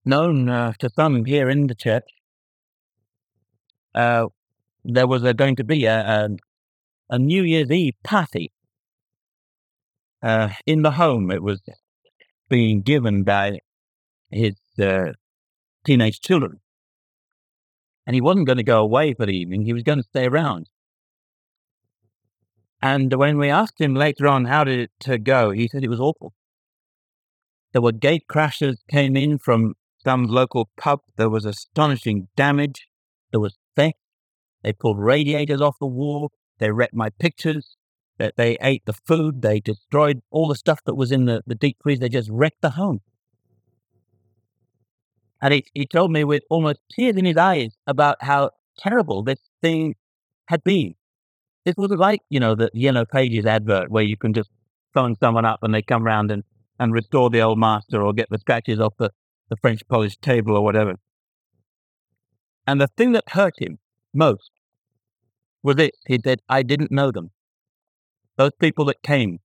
known 0.04 0.50
uh, 0.50 0.74
to 0.80 0.90
some 0.90 1.24
here 1.24 1.50
in 1.50 1.68
the 1.68 1.76
church, 1.76 2.04
uh, 3.96 4.28
there 4.84 5.08
was 5.08 5.24
uh, 5.24 5.32
going 5.34 5.56
to 5.56 5.64
be 5.64 5.86
a, 5.86 6.00
a, 6.00 6.30
a, 7.10 7.20
New 7.20 7.44
Year's 7.44 7.72
Eve 7.72 7.94
party 8.04 8.52
uh, 10.22 10.50
in 10.66 10.82
the 10.82 10.92
home. 10.92 11.32
It 11.32 11.44
was 11.44 11.62
being 12.50 12.82
given 12.82 13.24
by 13.24 13.60
his 14.32 14.56
uh, 14.82 15.14
teenage 15.86 16.20
children. 16.20 16.61
And 18.06 18.16
he 18.16 18.22
wasn't 18.22 18.48
going 18.48 18.58
to 18.58 18.64
go 18.64 18.82
away 18.82 19.14
for 19.14 19.26
the 19.26 19.36
evening, 19.36 19.66
he 19.66 19.74
was 19.74 19.84
going 19.84 20.00
to 20.00 20.04
stay 20.04 20.26
around. 20.26 20.70
And 22.82 23.14
when 23.14 23.38
we 23.38 23.50
asked 23.50 23.80
him 23.80 23.94
later 23.94 24.28
on 24.28 24.46
how 24.46 24.64
did 24.64 24.90
it 25.06 25.24
go, 25.24 25.52
he 25.52 25.68
said 25.68 25.84
it 25.84 25.90
was 25.90 26.00
awful. 26.00 26.34
There 27.74 27.82
were 27.82 27.92
gate 27.92 28.26
crashes 28.28 28.84
came 28.90 29.16
in 29.16 29.38
from 29.38 29.76
some 30.04 30.26
local 30.26 30.70
pub. 30.78 31.02
There 31.16 31.30
was 31.30 31.46
astonishing 31.46 32.28
damage. 32.36 32.88
There 33.32 33.40
was 33.40 33.58
theft. 33.76 33.98
They 34.64 34.74
pulled 34.74 35.00
radiators 35.00 35.62
off 35.62 35.78
the 35.80 35.88
wall. 35.88 36.32
They 36.60 36.72
wrecked 36.72 36.96
my 36.96 37.10
pictures. 37.10 37.78
That 38.18 38.36
they 38.36 38.58
ate 38.62 38.86
the 38.86 38.94
food. 38.94 39.42
They 39.42 39.60
destroyed 39.60 40.22
all 40.30 40.48
the 40.48 40.56
stuff 40.56 40.80
that 40.86 40.96
was 40.96 41.12
in 41.12 41.26
the, 41.26 41.42
the 41.48 41.56
deep 41.56 41.78
freeze. 41.82 42.00
They 42.00 42.10
just 42.10 42.30
wrecked 42.32 42.62
the 42.62 42.72
home. 42.72 43.02
And 45.42 45.54
he, 45.54 45.66
he 45.74 45.86
told 45.86 46.12
me 46.12 46.24
with 46.24 46.44
almost 46.50 46.80
tears 46.92 47.16
in 47.16 47.26
his 47.26 47.38
eyes 47.38 47.72
about 47.88 48.18
how 48.22 48.52
terrible 48.78 49.24
this 49.24 49.40
thing 49.62 49.96
had 50.48 50.64
been. 50.64 50.96
It 51.66 51.78
wasn't 51.78 52.00
like, 52.00 52.22
you 52.30 52.40
know, 52.40 52.56
the 52.56 52.70
Yellow 52.74 53.06
Pages 53.06 53.46
advert 53.46 53.90
where 53.90 54.04
you 54.04 54.18
can 54.18 54.34
just 54.34 54.50
phone 54.94 55.16
someone 55.16 55.46
up 55.46 55.60
and 55.64 55.74
they 55.74 55.82
come 55.82 56.04
round 56.04 56.32
and, 56.32 56.44
and 56.80 56.94
restore 56.94 57.30
the 57.30 57.42
old 57.42 57.60
master 57.60 58.02
or 58.02 58.14
get 58.14 58.28
the 58.30 58.40
scratches 58.40 58.80
off 58.80 58.94
the, 58.98 59.12
the 59.50 59.56
French 59.58 59.82
polished 59.88 60.22
table 60.22 60.56
or 60.56 60.64
whatever. 60.64 60.96
And 62.68 62.80
the 62.80 62.88
thing 62.88 63.12
that 63.14 63.30
hurt 63.30 63.60
him 63.60 63.80
most 64.14 64.52
was 65.64 65.76
this. 65.76 65.92
He 66.08 66.20
said, 66.24 66.42
I 66.50 66.64
didn't 66.64 66.92
know 66.92 67.12
them. 67.12 67.32
Those 68.38 68.52
people 68.60 68.86
that 68.86 69.02
came 69.04 69.40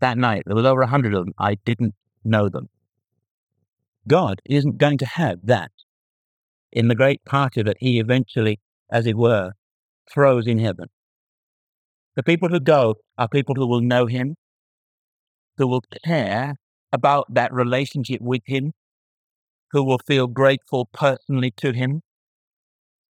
that 0.00 0.18
night, 0.18 0.42
there 0.46 0.56
was 0.56 0.66
over 0.66 0.82
a 0.82 0.86
hundred 0.86 1.14
of 1.14 1.24
them, 1.24 1.34
I 1.38 1.54
didn't 1.54 1.94
know 2.24 2.48
them. 2.48 2.68
God 4.06 4.40
isn't 4.44 4.78
going 4.78 4.98
to 4.98 5.06
have 5.06 5.38
that 5.44 5.70
in 6.72 6.88
the 6.88 6.94
great 6.94 7.24
party 7.24 7.62
that 7.62 7.76
he 7.80 7.98
eventually, 7.98 8.60
as 8.90 9.06
it 9.06 9.16
were, 9.16 9.52
throws 10.12 10.46
in 10.46 10.58
heaven. 10.58 10.88
The 12.16 12.22
people 12.22 12.48
who 12.48 12.60
go 12.60 12.96
are 13.16 13.28
people 13.28 13.54
who 13.54 13.66
will 13.66 13.80
know 13.80 14.06
him, 14.06 14.36
who 15.56 15.66
will 15.66 15.82
care 16.04 16.56
about 16.92 17.32
that 17.32 17.52
relationship 17.52 18.20
with 18.20 18.42
him, 18.46 18.72
who 19.72 19.82
will 19.82 20.00
feel 20.06 20.26
grateful 20.26 20.88
personally 20.92 21.52
to 21.56 21.72
him, 21.72 22.02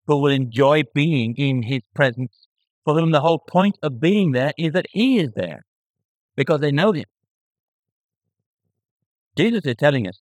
who 0.06 0.18
will 0.18 0.32
enjoy 0.32 0.82
being 0.94 1.34
in 1.36 1.62
his 1.62 1.82
presence, 1.94 2.46
for 2.84 2.94
whom 2.94 3.12
the 3.12 3.20
whole 3.20 3.38
point 3.38 3.78
of 3.82 4.00
being 4.00 4.32
there 4.32 4.52
is 4.58 4.72
that 4.72 4.86
he 4.90 5.18
is 5.18 5.32
there, 5.34 5.64
because 6.36 6.60
they 6.60 6.72
know 6.72 6.92
him. 6.92 7.06
Jesus 9.36 9.64
is 9.64 9.76
telling 9.76 10.06
us 10.06 10.20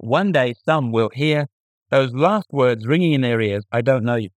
one 0.00 0.32
day 0.32 0.54
some 0.64 0.92
will 0.92 1.10
hear 1.12 1.46
those 1.90 2.12
last 2.12 2.46
words 2.52 2.86
ringing 2.86 3.12
in 3.12 3.20
their 3.20 3.40
ears, 3.40 3.64
I 3.70 3.82
don't 3.82 4.04
know 4.04 4.16
you. 4.16 4.30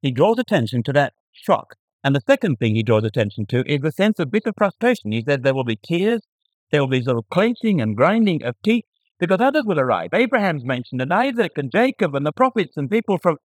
He 0.00 0.10
draws 0.10 0.38
attention 0.38 0.82
to 0.84 0.92
that 0.94 1.12
shock. 1.32 1.74
And 2.02 2.14
the 2.14 2.22
second 2.26 2.56
thing 2.56 2.74
he 2.74 2.82
draws 2.82 3.04
attention 3.04 3.46
to 3.46 3.64
is 3.66 3.80
the 3.80 3.90
sense 3.90 4.18
of 4.18 4.30
bitter 4.30 4.52
frustration. 4.56 5.12
He 5.12 5.24
says 5.26 5.40
there 5.42 5.54
will 5.54 5.64
be 5.64 5.76
tears, 5.76 6.22
there 6.70 6.80
will 6.80 6.88
be 6.88 7.02
sort 7.02 7.18
of 7.18 7.28
clenching 7.30 7.80
and 7.80 7.96
grinding 7.96 8.44
of 8.44 8.54
teeth, 8.64 8.84
because 9.18 9.40
others 9.40 9.64
will 9.66 9.80
arrive. 9.80 10.10
Abraham's 10.12 10.64
mentioned, 10.64 11.02
and 11.02 11.12
Isaac 11.12 11.52
and 11.56 11.70
Jacob 11.70 12.14
and 12.14 12.24
the 12.24 12.32
prophets 12.32 12.76
and 12.76 12.90
people 12.90 13.18
from 13.18 13.38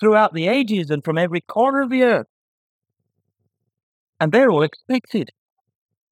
throughout 0.00 0.32
the 0.32 0.48
ages 0.48 0.90
and 0.90 1.04
from 1.04 1.18
every 1.18 1.40
corner 1.40 1.82
of 1.82 1.90
the 1.90 2.02
earth. 2.02 2.26
And 4.18 4.32
they're 4.32 4.50
all 4.50 4.62
expected. 4.62 5.30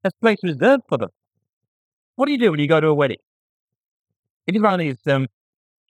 There's 0.02 0.14
place 0.20 0.38
reserved 0.42 0.84
for 0.88 0.98
them. 0.98 1.10
What 2.14 2.26
do 2.26 2.32
you 2.32 2.38
do 2.38 2.50
when 2.50 2.60
you 2.60 2.68
go 2.68 2.80
to 2.80 2.88
a 2.88 2.94
wedding? 2.94 3.18
If 4.46 4.54
you 4.54 4.60
run 4.60 4.80
these, 4.80 4.98
you 5.06 5.26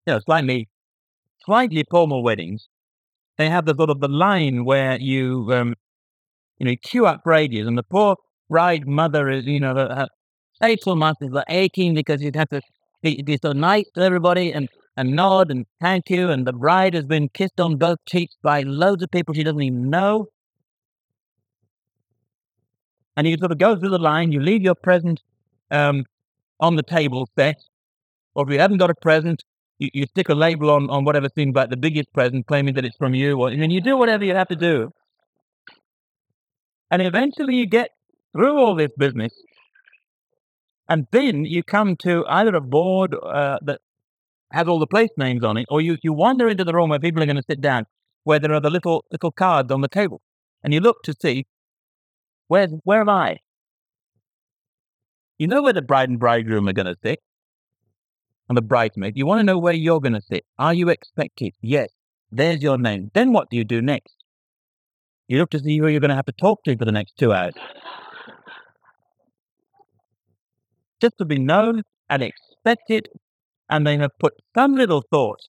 know, 0.08 0.20
slightly, 0.20 0.68
slightly 1.46 1.86
formal 1.90 2.24
weddings, 2.24 2.68
they 3.38 3.50
have 3.50 3.66
the 3.66 3.76
sort 3.76 3.90
of 3.90 4.00
the 4.00 4.08
line 4.08 4.66
where 4.66 5.00
you, 5.00 5.48
um, 5.54 5.76
you 6.58 6.66
know, 6.66 6.76
queue 6.84 7.06
up 7.06 7.22
for 7.24 7.34
ages, 7.34 7.68
and 7.68 7.78
the 7.78 7.84
poor 7.84 8.16
bride 8.50 8.88
mother 8.88 9.30
is, 9.30 9.46
you 9.46 9.60
know, 9.60 9.76
her 9.76 10.08
April 10.62 10.96
month 10.96 11.18
is 11.22 11.32
like 11.32 11.46
aching 11.48 11.94
because 11.94 12.22
you'd 12.22 12.36
have 12.36 12.50
to 12.50 12.62
be, 13.02 13.22
be 13.22 13.38
so 13.42 13.54
nice 13.54 13.86
to 13.96 14.02
everybody 14.02 14.52
and, 14.52 14.68
and 14.98 15.16
nod 15.16 15.52
and 15.52 15.66
thank 15.80 16.10
you, 16.10 16.30
and 16.30 16.46
the 16.46 16.52
bride 16.52 16.94
has 16.94 17.06
been 17.06 17.30
kissed 17.30 17.60
on 17.62 17.78
both 17.78 18.00
cheeks 18.06 18.36
by 18.42 18.62
loads 18.64 19.02
of 19.04 19.12
people 19.12 19.34
she 19.34 19.44
doesn't 19.44 19.62
even 19.62 19.90
know. 19.90 20.28
And 23.16 23.28
you 23.28 23.38
sort 23.38 23.52
of 23.52 23.58
go 23.58 23.78
through 23.78 23.90
the 23.90 24.00
line, 24.00 24.32
you 24.32 24.42
leave 24.42 24.62
your 24.62 24.76
present 24.76 25.22
um, 25.72 26.06
on 26.60 26.76
the 26.76 26.84
table 26.84 27.30
set, 27.38 27.62
or 28.36 28.46
if 28.46 28.54
you 28.54 28.60
haven't 28.60 28.78
got 28.78 28.90
a 28.90 28.96
present, 28.96 29.44
you, 29.80 29.90
you 29.94 30.06
stick 30.06 30.30
a 30.30 30.36
label 30.36 30.70
on, 30.70 30.90
on 30.90 31.06
whatever 31.06 31.28
seems 31.36 31.56
like 31.56 31.70
the 31.70 31.78
biggest 31.78 32.12
present, 32.14 32.46
claiming 32.48 32.76
that 32.76 32.86
it's 32.86 32.98
from 32.98 33.16
you, 33.16 33.40
or, 33.40 33.50
and 33.50 33.62
then 33.62 33.72
you 33.72 33.82
do 33.82 33.98
whatever 33.98 34.24
you 34.24 34.36
have 34.36 34.48
to 34.50 34.56
do. 34.56 34.90
And 36.92 37.02
eventually 37.02 37.56
you 37.56 37.68
get 37.68 37.90
through 38.34 38.58
all 38.58 38.76
this 38.76 38.92
business, 38.98 39.34
and 40.88 41.06
then 41.12 41.46
you 41.46 41.64
come 41.64 41.96
to 41.98 42.26
either 42.28 42.56
a 42.56 42.62
board 42.62 43.16
uh, 43.16 43.60
that 43.64 43.80
has 44.52 44.68
all 44.68 44.80
the 44.80 44.88
place 44.88 45.10
names 45.18 45.44
on 45.44 45.58
it, 45.58 45.66
or 45.70 45.82
you, 45.82 45.98
you 46.02 46.14
wander 46.14 46.50
into 46.50 46.64
the 46.64 46.74
room 46.74 46.90
where 46.90 47.00
people 47.00 47.22
are 47.22 47.28
going 47.28 47.36
to 47.36 47.44
sit 47.48 47.62
down, 47.62 47.86
where 48.24 48.40
there 48.40 48.54
are 48.54 48.60
the 48.60 48.70
little 48.70 49.06
little 49.12 49.32
cards 49.32 49.72
on 49.72 49.82
the 49.82 49.88
table, 49.88 50.22
and 50.64 50.74
you 50.74 50.80
look 50.80 51.04
to 51.04 51.14
see 51.22 51.46
where 52.48 52.68
where 52.84 53.02
am 53.02 53.10
I? 53.10 53.38
You 55.38 55.48
know 55.48 55.62
where 55.62 55.74
the 55.74 55.84
bride 55.84 56.10
and 56.10 56.20
bridegroom 56.20 56.68
are 56.68 56.74
going 56.74 56.88
to 56.88 56.98
sit 57.04 57.20
and 58.50 58.58
the 58.58 58.62
bridesmaid. 58.62 59.16
You 59.16 59.26
want 59.26 59.40
to 59.40 59.44
know 59.44 59.58
where 59.58 59.74
you're 59.74 60.02
going 60.02 60.14
to 60.14 60.22
sit. 60.22 60.44
Are 60.58 60.74
you 60.74 60.90
expected? 60.90 61.54
Yes. 61.62 61.90
There's 62.32 62.62
your 62.62 62.78
name. 62.78 63.12
Then 63.14 63.32
what 63.32 63.50
do 63.50 63.58
you 63.58 63.64
do 63.64 63.82
next? 63.82 64.16
You 65.28 65.38
look 65.38 65.52
to 65.52 65.60
see 65.60 65.78
who 65.78 65.88
you're 65.88 66.00
going 66.00 66.10
to 66.10 66.16
have 66.16 66.26
to 66.26 66.32
talk 66.32 66.64
to 66.64 66.76
for 66.76 66.86
the 66.86 66.92
next 66.92 67.14
two 67.18 67.32
hours. 67.32 67.54
Just 71.02 71.18
to 71.20 71.26
be 71.26 71.40
known 71.40 71.84
and 72.10 72.24
expected, 72.24 73.08
and 73.70 73.86
they 73.86 73.98
have 73.98 74.12
put 74.20 74.34
some 74.56 74.76
little 74.76 75.04
thought 75.12 75.40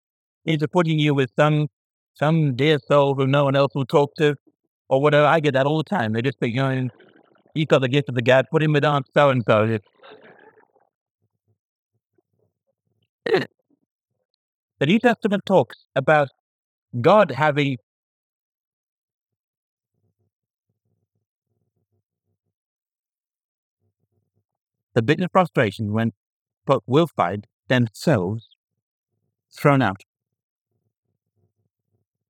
into 0.44 0.68
putting 0.68 0.98
you 0.98 1.14
with 1.14 1.30
some 1.34 1.68
some 2.14 2.54
dear 2.54 2.78
soul 2.86 3.14
who 3.14 3.26
no 3.26 3.44
one 3.44 3.56
else 3.56 3.74
will 3.74 3.86
talk 3.86 4.14
to, 4.18 4.36
or 4.88 5.00
whatever. 5.00 5.26
I 5.26 5.40
get 5.40 5.54
that 5.54 5.66
all 5.66 5.78
the 5.78 5.84
time. 5.84 6.12
They 6.12 6.20
just 6.20 6.38
think, 6.38 6.58
oh, 6.58 6.68
you 6.70 6.82
know, 6.82 6.88
he's 7.54 7.66
got 7.66 7.80
the 7.80 7.88
gift 7.88 8.10
of 8.10 8.14
the 8.14 8.22
gab, 8.22 8.44
put 8.50 8.62
him 8.62 8.72
with 8.72 8.84
Aunt 8.84 9.06
so 9.14 9.30
and 9.30 9.42
so. 9.48 9.78
The 13.30 14.86
New 14.86 14.98
Testament 14.98 15.44
talks 15.46 15.84
about 15.94 16.28
God 17.00 17.32
having 17.32 17.76
the 24.94 25.02
bitter 25.02 25.28
frustration 25.30 25.92
when 25.92 26.12
folk 26.66 26.82
will 26.86 27.06
find 27.06 27.46
themselves 27.68 28.48
thrown 29.56 29.82
out. 29.82 30.02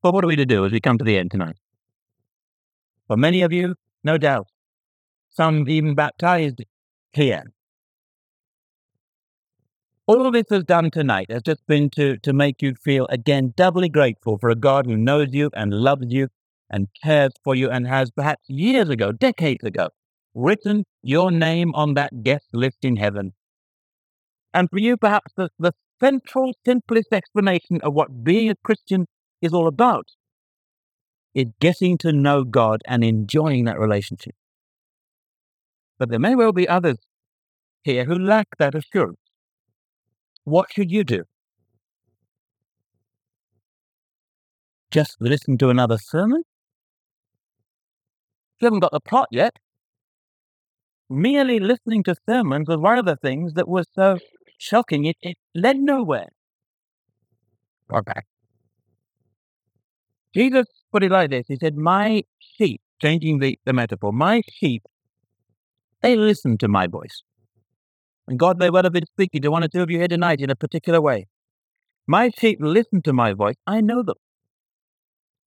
But 0.03 0.13
what 0.13 0.25
are 0.25 0.29
we 0.29 0.37
to 0.37 0.47
do 0.47 0.65
as 0.65 0.73
we 0.73 0.81
come 0.81 0.99
to 0.99 1.05
the 1.05 1.17
end 1.17 1.31
tonight? 1.31 1.57
For 3.07 3.17
many 3.17 3.43
of 3.43 3.53
you, 3.53 3.75
no 4.05 4.19
doubt, 4.19 4.49
some 5.31 5.69
even 5.69 5.95
baptized 5.95 6.63
here. 7.13 7.45
All 10.11 10.27
of 10.27 10.33
this 10.33 10.47
has 10.51 10.65
done 10.65 10.91
tonight 10.91 11.31
has 11.31 11.43
just 11.43 11.65
been 11.69 11.89
to, 11.91 12.17
to 12.17 12.33
make 12.33 12.63
you 12.63 12.75
feel 12.75 13.07
again 13.11 13.55
doubly 13.57 13.89
grateful 13.89 14.39
for 14.39 14.51
a 14.51 14.57
God 14.57 14.87
who 14.87 14.97
knows 14.97 15.29
you 15.31 15.51
and 15.55 15.73
loves 15.73 16.07
you 16.09 16.31
and 16.69 16.89
cares 17.01 17.31
for 17.45 17.55
you 17.55 17.71
and 17.71 17.87
has 17.87 18.11
perhaps 18.11 18.43
years 18.49 18.89
ago, 18.89 19.13
decades 19.13 19.63
ago, 19.63 19.91
written 20.35 20.83
your 21.01 21.31
name 21.31 21.73
on 21.77 21.95
that 21.95 22.25
guest 22.25 22.47
list 22.53 22.79
in 22.83 22.97
heaven. 22.97 23.35
And 24.53 24.69
for 24.69 24.81
you, 24.81 24.97
perhaps 24.97 25.33
the, 25.37 25.51
the 25.61 25.75
central, 26.01 26.55
simplest 26.67 27.13
explanation 27.13 27.81
of 27.81 27.95
what 27.95 28.25
being 28.25 28.51
a 28.51 28.57
Christian 28.65 29.07
is 29.41 29.53
all 29.53 29.69
about 29.69 30.09
is 31.37 31.53
getting 31.61 31.97
to 31.99 32.13
know 32.13 32.43
God 32.43 32.81
and 32.85 33.05
enjoying 33.05 33.65
that 33.67 33.79
relationship. 33.79 34.35
But 36.01 36.09
there 36.09 36.19
may 36.19 36.35
well 36.35 36.53
be 36.53 36.69
others 36.69 36.99
here 37.85 38.07
who 38.07 38.19
lack 38.19 38.49
that 38.59 38.75
assurance. 38.75 39.21
What 40.45 40.73
should 40.73 40.91
you 40.91 41.05
do? 41.05 41.25
Just 44.91 45.17
listen 45.21 45.57
to 45.59 45.69
another 45.69 45.99
sermon? 45.99 46.43
You 48.61 48.67
haven't 48.67 48.81
got 48.81 48.93
the 48.93 49.01
plot 49.01 49.29
yet. 49.31 49.59
Merely 51.09 51.59
listening 51.61 52.03
to 52.05 52.15
sermons 52.29 52.69
was 52.69 52.79
one 52.79 52.99
of 52.99 53.05
the 53.05 53.17
things 53.17 53.55
that 53.55 53.69
was 53.69 53.87
so 53.95 54.19
shocking. 54.59 55.05
It, 55.05 55.17
it 55.23 55.37
led 55.55 55.79
nowhere. 55.79 56.29
Okay. 57.93 58.21
Jesus 60.35 60.67
put 60.93 61.03
it 61.03 61.11
like 61.11 61.31
this 61.31 61.47
He 61.49 61.57
said, 61.57 61.77
My 61.77 62.23
sheep, 62.39 62.81
changing 63.01 63.39
the, 63.39 63.59
the 63.65 63.73
metaphor, 63.73 64.13
my 64.13 64.43
sheep, 64.53 64.83
they 66.03 66.17
listen 66.17 66.59
to 66.59 66.69
my 66.69 66.87
voice. 66.87 67.23
And 68.31 68.39
God 68.39 68.61
may 68.61 68.71
well 68.71 68.85
have 68.85 68.93
been 68.93 69.09
speaking 69.13 69.43
to 69.43 69.51
one 69.51 69.65
or 69.65 69.69
two 69.69 69.83
of 69.83 69.91
you 69.91 69.99
here 69.99 70.07
tonight 70.07 70.41
in 70.41 70.51
a 70.51 70.55
particular 70.55 71.01
way. 71.01 71.27
My 72.07 72.31
sheep 72.31 72.59
listen 72.61 73.03
to 73.03 73.13
my 73.13 73.33
voice. 73.33 73.57
I 73.67 73.81
know 73.81 74.05
them. 74.05 74.15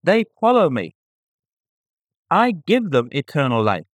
They 0.02 0.26
follow 0.38 0.68
me. 0.68 0.94
I 2.30 2.52
give 2.52 2.90
them 2.90 3.08
eternal 3.10 3.62
life. 3.62 3.86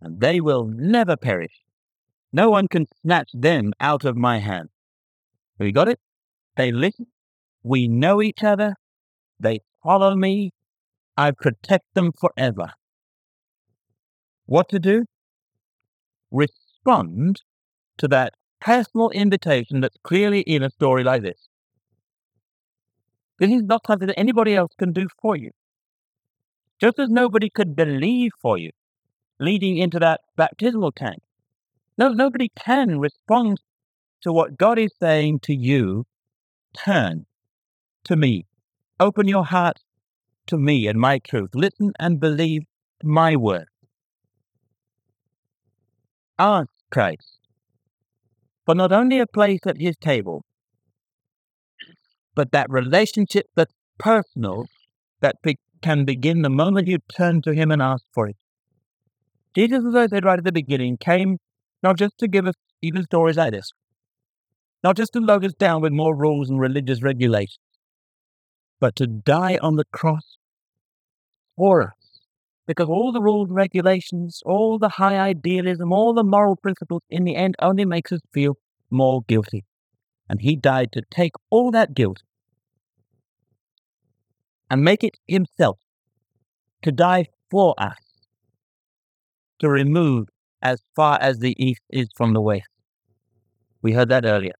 And 0.00 0.20
they 0.20 0.40
will 0.40 0.66
never 0.66 1.16
perish. 1.16 1.52
No 2.32 2.50
one 2.50 2.66
can 2.66 2.86
snatch 3.00 3.30
them 3.32 3.74
out 3.78 4.04
of 4.04 4.16
my 4.16 4.38
hand. 4.38 4.70
Have 5.60 5.68
you 5.68 5.72
got 5.72 5.86
it? 5.86 6.00
They 6.56 6.72
listen. 6.72 7.06
We 7.62 7.86
know 7.86 8.20
each 8.20 8.42
other. 8.42 8.74
They 9.38 9.60
follow 9.84 10.16
me. 10.16 10.50
I 11.16 11.30
protect 11.30 11.94
them 11.94 12.10
forever. 12.10 12.72
What 14.46 14.68
to 14.70 14.80
do? 14.80 15.04
Respond 16.84 17.42
to 17.98 18.08
that 18.08 18.34
personal 18.60 19.10
invitation 19.10 19.80
that's 19.80 19.98
clearly 20.02 20.40
in 20.40 20.62
a 20.62 20.70
story 20.70 21.04
like 21.04 21.22
this. 21.22 21.48
This 23.38 23.50
is 23.50 23.62
not 23.62 23.86
something 23.86 24.08
that 24.08 24.18
anybody 24.18 24.54
else 24.54 24.72
can 24.78 24.92
do 24.92 25.08
for 25.20 25.36
you. 25.36 25.50
Just 26.80 26.98
as 26.98 27.10
nobody 27.10 27.50
could 27.50 27.76
believe 27.76 28.32
for 28.40 28.56
you, 28.56 28.70
leading 29.38 29.76
into 29.76 29.98
that 29.98 30.20
baptismal 30.36 30.92
tank. 30.92 31.22
No, 31.98 32.08
nobody 32.08 32.50
can 32.56 32.98
respond 32.98 33.60
to 34.22 34.32
what 34.32 34.56
God 34.56 34.78
is 34.78 34.92
saying 34.98 35.40
to 35.40 35.54
you. 35.54 36.06
Turn 36.74 37.26
to 38.04 38.16
me. 38.16 38.46
Open 38.98 39.28
your 39.28 39.44
heart 39.44 39.80
to 40.46 40.56
me 40.56 40.86
and 40.86 40.98
my 40.98 41.18
truth. 41.18 41.50
Listen 41.54 41.92
and 41.98 42.20
believe 42.20 42.62
my 43.02 43.36
word. 43.36 43.69
Ask 46.40 46.70
Christ 46.90 47.38
for 48.64 48.74
not 48.74 48.92
only 48.92 49.18
a 49.18 49.26
place 49.26 49.60
at 49.66 49.76
his 49.76 49.94
table, 49.98 50.42
but 52.34 52.50
that 52.52 52.70
relationship 52.70 53.44
that's 53.54 53.74
personal 53.98 54.64
that 55.20 55.36
be- 55.42 55.58
can 55.82 56.06
begin 56.06 56.40
the 56.40 56.48
moment 56.48 56.88
you 56.88 56.96
turn 57.14 57.42
to 57.42 57.52
him 57.52 57.70
and 57.70 57.82
ask 57.82 58.04
for 58.14 58.26
it. 58.26 58.36
Jesus, 59.54 59.84
as 59.84 59.94
I 59.94 60.06
said 60.06 60.24
right 60.24 60.38
at 60.38 60.44
the 60.44 60.50
beginning, 60.50 60.96
came 60.96 61.36
not 61.82 61.98
just 61.98 62.16
to 62.18 62.26
give 62.26 62.46
us 62.46 62.54
even 62.80 63.02
stories 63.02 63.36
like 63.36 63.52
this, 63.52 63.72
not 64.82 64.96
just 64.96 65.12
to 65.12 65.20
load 65.20 65.44
us 65.44 65.52
down 65.52 65.82
with 65.82 65.92
more 65.92 66.16
rules 66.16 66.48
and 66.48 66.58
religious 66.58 67.02
regulations, 67.02 67.58
but 68.80 68.96
to 68.96 69.06
die 69.06 69.58
on 69.60 69.76
the 69.76 69.84
cross 69.92 70.38
for 71.54 71.82
us. 71.82 71.99
Because 72.70 72.88
all 72.88 73.10
the 73.10 73.20
rules 73.20 73.48
and 73.48 73.56
regulations, 73.56 74.44
all 74.46 74.78
the 74.78 74.90
high 74.90 75.18
idealism, 75.18 75.92
all 75.92 76.14
the 76.14 76.22
moral 76.22 76.54
principles 76.54 77.02
in 77.10 77.24
the 77.24 77.34
end 77.34 77.56
only 77.60 77.84
makes 77.84 78.12
us 78.12 78.20
feel 78.32 78.58
more 78.90 79.22
guilty. 79.26 79.64
And 80.28 80.40
he 80.40 80.54
died 80.54 80.92
to 80.92 81.02
take 81.10 81.32
all 81.50 81.72
that 81.72 81.94
guilt 81.94 82.22
and 84.70 84.84
make 84.84 85.02
it 85.02 85.16
himself, 85.26 85.80
to 86.82 86.92
die 86.92 87.26
for 87.50 87.74
us, 87.76 87.98
to 89.58 89.68
remove 89.68 90.28
as 90.62 90.80
far 90.94 91.18
as 91.20 91.40
the 91.40 91.56
east 91.58 91.82
is 91.90 92.06
from 92.16 92.34
the 92.34 92.40
west. 92.40 92.68
We 93.82 93.94
heard 93.94 94.10
that 94.10 94.24
earlier. 94.24 94.54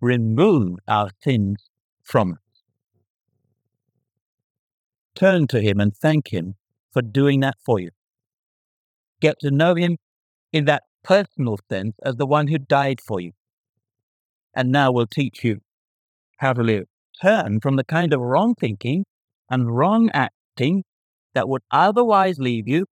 Remove 0.00 0.78
our 0.86 1.10
sins 1.24 1.68
from 2.04 2.34
us 2.34 2.38
turn 5.18 5.48
to 5.48 5.60
Him 5.60 5.80
and 5.80 5.96
thank 5.96 6.32
Him 6.32 6.54
for 6.92 7.02
doing 7.02 7.40
that 7.40 7.56
for 7.64 7.78
you. 7.78 7.90
Get 9.20 9.36
to 9.40 9.50
know 9.50 9.74
Him 9.74 9.96
in 10.52 10.64
that 10.66 10.82
personal 11.02 11.58
sense 11.70 11.94
as 12.04 12.16
the 12.16 12.26
one 12.26 12.48
who 12.48 12.58
died 12.58 13.00
for 13.00 13.20
you. 13.20 13.32
And 14.54 14.72
now 14.72 14.92
will 14.92 15.06
teach 15.06 15.44
you 15.44 15.60
how 16.38 16.52
to 16.52 16.62
live. 16.62 16.84
Turn 17.20 17.60
from 17.60 17.76
the 17.76 17.84
kind 17.84 18.12
of 18.12 18.20
wrong 18.20 18.54
thinking 18.54 19.04
and 19.50 19.76
wrong 19.76 20.10
acting 20.12 20.84
that 21.34 21.48
would 21.48 21.62
otherwise 21.70 22.38
leave 22.38 22.68
you 22.68 22.86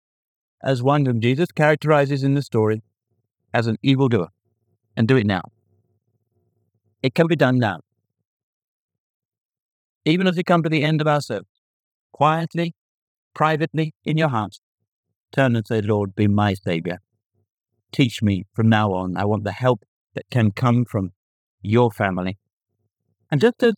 as 0.62 0.82
one 0.82 1.06
whom 1.06 1.20
Jesus 1.20 1.50
characterizes 1.52 2.22
in 2.22 2.34
the 2.34 2.42
story 2.42 2.82
as 3.52 3.66
an 3.66 3.76
evildoer. 3.82 4.28
And 4.96 5.06
do 5.06 5.16
it 5.16 5.26
now. 5.26 5.42
It 7.02 7.14
can 7.14 7.26
be 7.26 7.36
done 7.36 7.58
now. 7.58 7.80
Even 10.06 10.26
as 10.26 10.36
we 10.36 10.42
come 10.42 10.62
to 10.62 10.68
the 10.68 10.82
end 10.82 11.00
of 11.00 11.06
our 11.06 11.20
service, 11.20 11.60
quietly, 12.12 12.74
privately, 13.36 13.92
in 14.04 14.16
your 14.16 14.30
heart, 14.30 14.58
turn 15.30 15.54
and 15.54 15.66
say, 15.66 15.82
Lord, 15.82 16.16
be 16.16 16.26
my 16.26 16.54
Savior. 16.54 16.98
Teach 17.92 18.22
me 18.22 18.44
from 18.54 18.68
now 18.70 18.92
on. 18.94 19.16
I 19.16 19.26
want 19.26 19.44
the 19.44 19.52
help 19.52 19.84
that 20.14 20.24
can 20.30 20.50
come 20.50 20.86
from 20.86 21.10
your 21.60 21.90
family. 21.90 22.38
And 23.30 23.40
just 23.40 23.62
as 23.62 23.74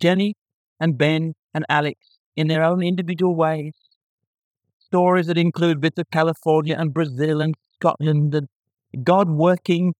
Jenny 0.00 0.36
and 0.78 0.98
Ben 0.98 1.32
and 1.54 1.64
Alex, 1.68 1.98
in 2.36 2.48
their 2.48 2.62
own 2.62 2.82
individual 2.82 3.34
ways, 3.34 3.72
stories 4.78 5.28
that 5.28 5.38
include 5.38 5.80
bits 5.80 5.98
of 5.98 6.10
California 6.10 6.76
and 6.78 6.92
Brazil 6.92 7.40
and 7.40 7.54
Scotland 7.76 8.34
and 8.34 8.48
God 9.02 9.30
working 9.30 9.94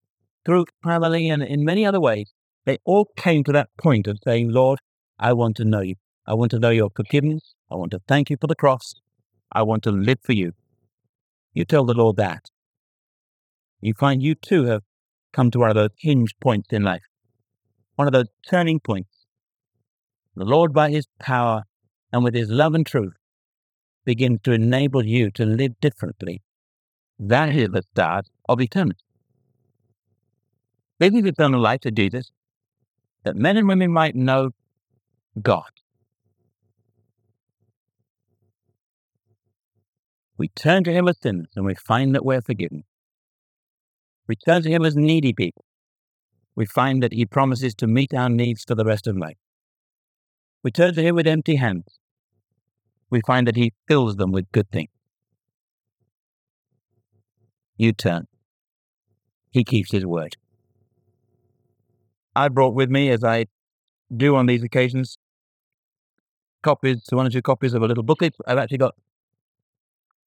through 0.45 0.67
family 0.85 1.31
and 1.31 1.43
in 1.43 1.65
many 1.65 1.87
other 1.87 2.01
ways, 2.01 2.33
they 2.67 2.77
all 2.85 3.09
came 3.17 3.45
to 3.45 3.53
that 3.53 3.71
point 3.79 4.07
of 4.07 4.19
saying, 4.23 4.51
Lord, 4.51 4.79
I 5.19 5.33
want 5.33 5.57
to 5.57 5.65
know 5.65 5.81
you. 5.81 5.95
I 6.27 6.35
want 6.35 6.51
to 6.53 6.59
know 6.59 6.71
your 6.71 6.91
forgiveness. 6.95 7.55
I 7.71 7.77
want 7.77 7.93
to 7.93 8.01
thank 8.07 8.31
you 8.31 8.37
for 8.41 8.47
the 8.47 8.55
cross. 8.55 8.95
I 9.53 9.63
want 9.63 9.83
to 9.85 9.91
live 9.91 10.19
for 10.23 10.33
you. 10.33 10.53
You 11.55 11.65
tell 11.65 11.85
the 11.85 11.95
Lord 11.95 12.17
that. 12.17 12.51
You 13.81 13.95
find 13.95 14.23
you 14.23 14.35
too 14.35 14.65
have 14.65 14.83
come 15.33 15.51
to 15.51 15.59
one 15.59 15.71
of 15.71 15.77
those 15.77 15.91
hinge 15.99 16.35
points 16.41 16.69
in 16.73 16.83
life, 16.83 17.03
one 17.97 18.07
of 18.07 18.13
those 18.13 18.29
turning 18.49 18.81
points. 18.81 19.27
The 20.37 20.45
Lord, 20.45 20.73
by 20.73 20.91
His 20.91 21.07
power 21.19 21.65
and 22.13 22.23
with 22.23 22.35
His 22.35 22.49
love 22.49 22.75
and 22.75 22.87
truth, 22.87 23.15
begins 24.05 24.41
to 24.45 24.53
enable 24.53 25.05
you 25.05 25.31
to 25.33 25.45
live 25.45 25.73
differently. 25.81 26.43
That 27.19 27.55
is 27.55 27.71
the 27.71 27.83
start 27.83 28.29
of 28.49 28.61
eternity. 28.61 29.05
Living 30.99 31.27
eternal 31.27 31.61
life 31.61 31.81
to 31.81 31.91
Jesus, 31.91 32.31
that 33.25 33.37
men 33.37 33.57
and 33.57 33.67
women 33.67 33.93
might 33.93 34.15
know 34.15 34.51
God 35.41 35.71
We 40.41 40.49
turn 40.49 40.85
to 40.85 40.91
Him 40.91 41.07
as 41.07 41.19
sinners 41.23 41.49
and 41.55 41.67
we 41.67 41.75
find 41.75 42.15
that 42.15 42.25
we're 42.25 42.41
forgiven. 42.41 42.85
We 44.27 44.37
turn 44.37 44.63
to 44.63 44.71
Him 44.71 44.87
as 44.87 44.97
needy 44.97 45.35
people. 45.35 45.67
We 46.57 46.65
find 46.65 47.03
that 47.03 47.13
He 47.13 47.27
promises 47.27 47.75
to 47.75 47.87
meet 47.87 48.15
our 48.15 48.31
needs 48.31 48.65
for 48.65 48.75
the 48.75 48.87
rest 48.87 49.07
of 49.07 49.19
life. 49.19 49.37
We 50.63 50.71
turn 50.71 50.95
to 50.95 51.03
Him 51.03 51.17
with 51.17 51.27
empty 51.27 51.57
hands. 51.57 51.99
We 53.11 53.21
find 53.27 53.47
that 53.49 53.57
He 53.57 53.75
fills 53.87 54.17
them 54.17 54.33
with 54.33 54.51
good 54.51 54.71
things. 54.71 54.89
You 57.77 57.93
turn. 57.93 58.27
He 59.51 59.63
keeps 59.63 59.93
His 59.93 60.07
word. 60.07 60.39
I 62.35 62.49
brought 62.49 62.73
with 62.73 62.89
me, 62.89 63.11
as 63.11 63.23
I 63.23 63.45
do 64.17 64.37
on 64.37 64.47
these 64.47 64.63
occasions, 64.63 65.19
copies, 66.63 67.03
one 67.11 67.27
or 67.27 67.31
two 67.31 67.43
copies 67.43 67.75
of 67.75 67.83
a 67.83 67.87
little 67.87 68.05
booklet. 68.05 68.35
I've 68.47 68.57
actually 68.57 68.79
got 68.79 68.95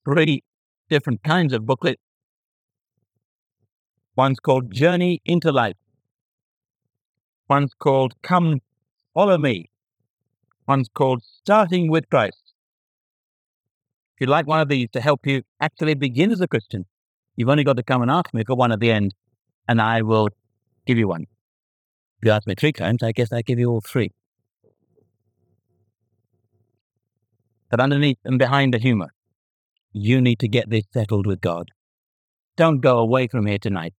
three 0.04 0.42
different 0.88 1.22
kinds 1.22 1.52
of 1.52 1.66
booklet. 1.66 1.98
One's 4.16 4.40
called 4.40 4.72
Journey 4.72 5.20
into 5.24 5.52
Life. 5.52 5.76
One's 7.48 7.72
called 7.74 8.14
Come 8.22 8.60
Follow 9.14 9.38
Me. 9.38 9.70
One's 10.66 10.88
called 10.88 11.22
Starting 11.22 11.90
with 11.90 12.08
Christ. 12.10 12.52
If 14.14 14.20
you'd 14.20 14.30
like 14.30 14.46
one 14.46 14.60
of 14.60 14.68
these 14.68 14.88
to 14.92 15.00
help 15.00 15.26
you 15.26 15.42
actually 15.60 15.94
begin 15.94 16.30
as 16.30 16.40
a 16.40 16.48
Christian, 16.48 16.86
you've 17.36 17.48
only 17.48 17.64
got 17.64 17.76
to 17.76 17.82
come 17.82 18.02
and 18.02 18.10
ask 18.10 18.32
me 18.34 18.44
for 18.46 18.54
one 18.54 18.72
at 18.72 18.80
the 18.80 18.92
end, 18.92 19.14
and 19.66 19.80
I 19.80 20.02
will 20.02 20.28
give 20.86 20.98
you 20.98 21.08
one. 21.08 21.22
If 22.20 22.26
you 22.26 22.30
ask 22.32 22.46
me 22.46 22.54
three 22.54 22.72
times, 22.72 23.02
I 23.02 23.12
guess 23.12 23.32
I 23.32 23.42
give 23.42 23.58
you 23.58 23.70
all 23.70 23.80
three. 23.80 24.12
But 27.70 27.80
underneath 27.80 28.18
and 28.24 28.38
behind 28.38 28.74
the 28.74 28.78
humor, 28.78 29.12
you 29.92 30.20
need 30.20 30.38
to 30.40 30.48
get 30.48 30.70
this 30.70 30.85
settled 30.92 31.26
with 31.26 31.40
God. 31.40 31.70
Don't 32.57 32.81
go 32.81 32.98
away 32.98 33.26
from 33.26 33.46
here 33.46 33.59
tonight 33.59 33.94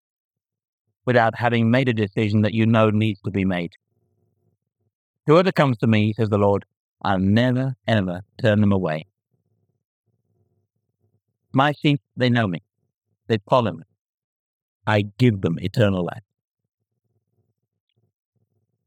without 1.05 1.37
having 1.37 1.71
made 1.71 1.89
a 1.89 1.93
decision 1.93 2.41
that 2.41 2.53
you 2.53 2.65
know 2.65 2.89
needs 2.89 3.19
to 3.21 3.31
be 3.31 3.45
made. 3.45 3.71
Whoever 5.27 5.51
comes 5.51 5.77
to 5.79 5.87
me, 5.87 6.13
says 6.13 6.29
the 6.29 6.37
Lord, 6.37 6.65
I'll 7.01 7.19
never, 7.19 7.75
ever 7.87 8.21
turn 8.41 8.61
them 8.61 8.71
away. 8.71 9.07
My 11.53 11.73
sheep, 11.73 12.01
they 12.15 12.29
know 12.29 12.47
me. 12.47 12.61
They 13.27 13.39
follow 13.49 13.73
me. 13.73 13.83
I 14.87 15.03
give 15.17 15.41
them 15.41 15.57
eternal 15.59 16.05
life. 16.05 16.23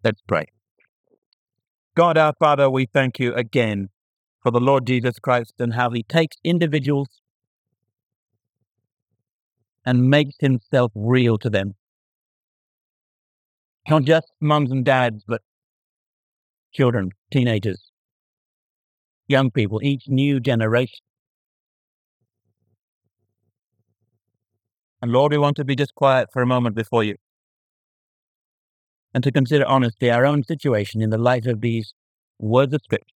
Let's 0.02 0.20
pray. 0.26 0.46
God 1.96 2.18
our 2.18 2.34
Father, 2.38 2.68
we 2.68 2.86
thank 2.86 3.18
you 3.18 3.34
again 3.34 3.88
for 4.44 4.50
the 4.50 4.60
Lord 4.60 4.86
Jesus 4.86 5.18
Christ 5.18 5.54
and 5.58 5.72
how 5.72 5.90
he 5.90 6.02
takes 6.02 6.36
individuals 6.44 7.08
and 9.86 10.10
makes 10.10 10.34
himself 10.38 10.92
real 10.94 11.38
to 11.38 11.48
them. 11.48 11.74
Not 13.88 14.04
just 14.04 14.26
mums 14.40 14.70
and 14.70 14.84
dads, 14.84 15.24
but 15.26 15.40
children, 16.72 17.10
teenagers, 17.32 17.90
young 19.28 19.50
people, 19.50 19.80
each 19.82 20.04
new 20.08 20.40
generation. 20.40 21.00
And 25.00 25.10
Lord, 25.10 25.32
we 25.32 25.38
want 25.38 25.56
to 25.56 25.64
be 25.64 25.74
just 25.74 25.94
quiet 25.94 26.28
for 26.32 26.42
a 26.42 26.46
moment 26.46 26.76
before 26.76 27.02
you 27.02 27.16
and 29.14 29.24
to 29.24 29.32
consider 29.32 29.64
honestly 29.64 30.10
our 30.10 30.26
own 30.26 30.42
situation 30.42 31.00
in 31.00 31.10
the 31.10 31.18
light 31.18 31.46
of 31.46 31.60
these 31.62 31.94
words 32.38 32.74
of 32.74 32.82
Scripture. 32.82 33.13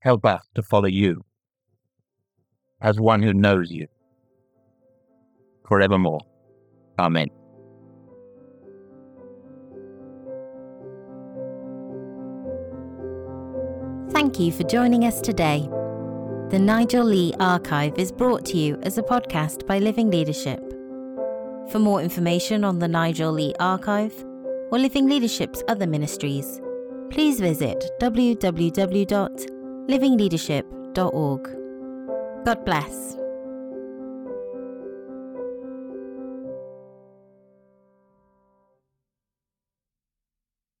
Help 0.00 0.24
us 0.24 0.42
to 0.54 0.62
follow 0.62 0.88
you 0.88 1.24
as 2.80 2.98
one 2.98 3.22
who 3.22 3.34
knows 3.34 3.70
you 3.70 3.86
forevermore. 5.68 6.20
Amen. 6.98 7.28
Thank 14.10 14.40
you 14.40 14.52
for 14.52 14.64
joining 14.64 15.04
us 15.04 15.20
today. 15.20 15.68
The 16.50 16.58
Nigel 16.58 17.04
Lee 17.04 17.32
Archive 17.38 17.96
is 17.96 18.10
brought 18.10 18.44
to 18.46 18.56
you 18.56 18.78
as 18.82 18.98
a 18.98 19.02
podcast 19.02 19.66
by 19.66 19.78
Living 19.78 20.10
Leadership. 20.10 20.60
For 21.70 21.78
more 21.78 22.02
information 22.02 22.64
on 22.64 22.78
the 22.78 22.88
Nigel 22.88 23.32
Lee 23.32 23.54
Archive 23.60 24.24
or 24.72 24.78
Living 24.78 25.08
Leadership's 25.08 25.62
other 25.68 25.86
ministries, 25.86 26.60
please 27.10 27.38
visit 27.38 27.84
www.livingleadership.org. 29.90 31.42
God 32.44 32.64
bless. 32.64 33.19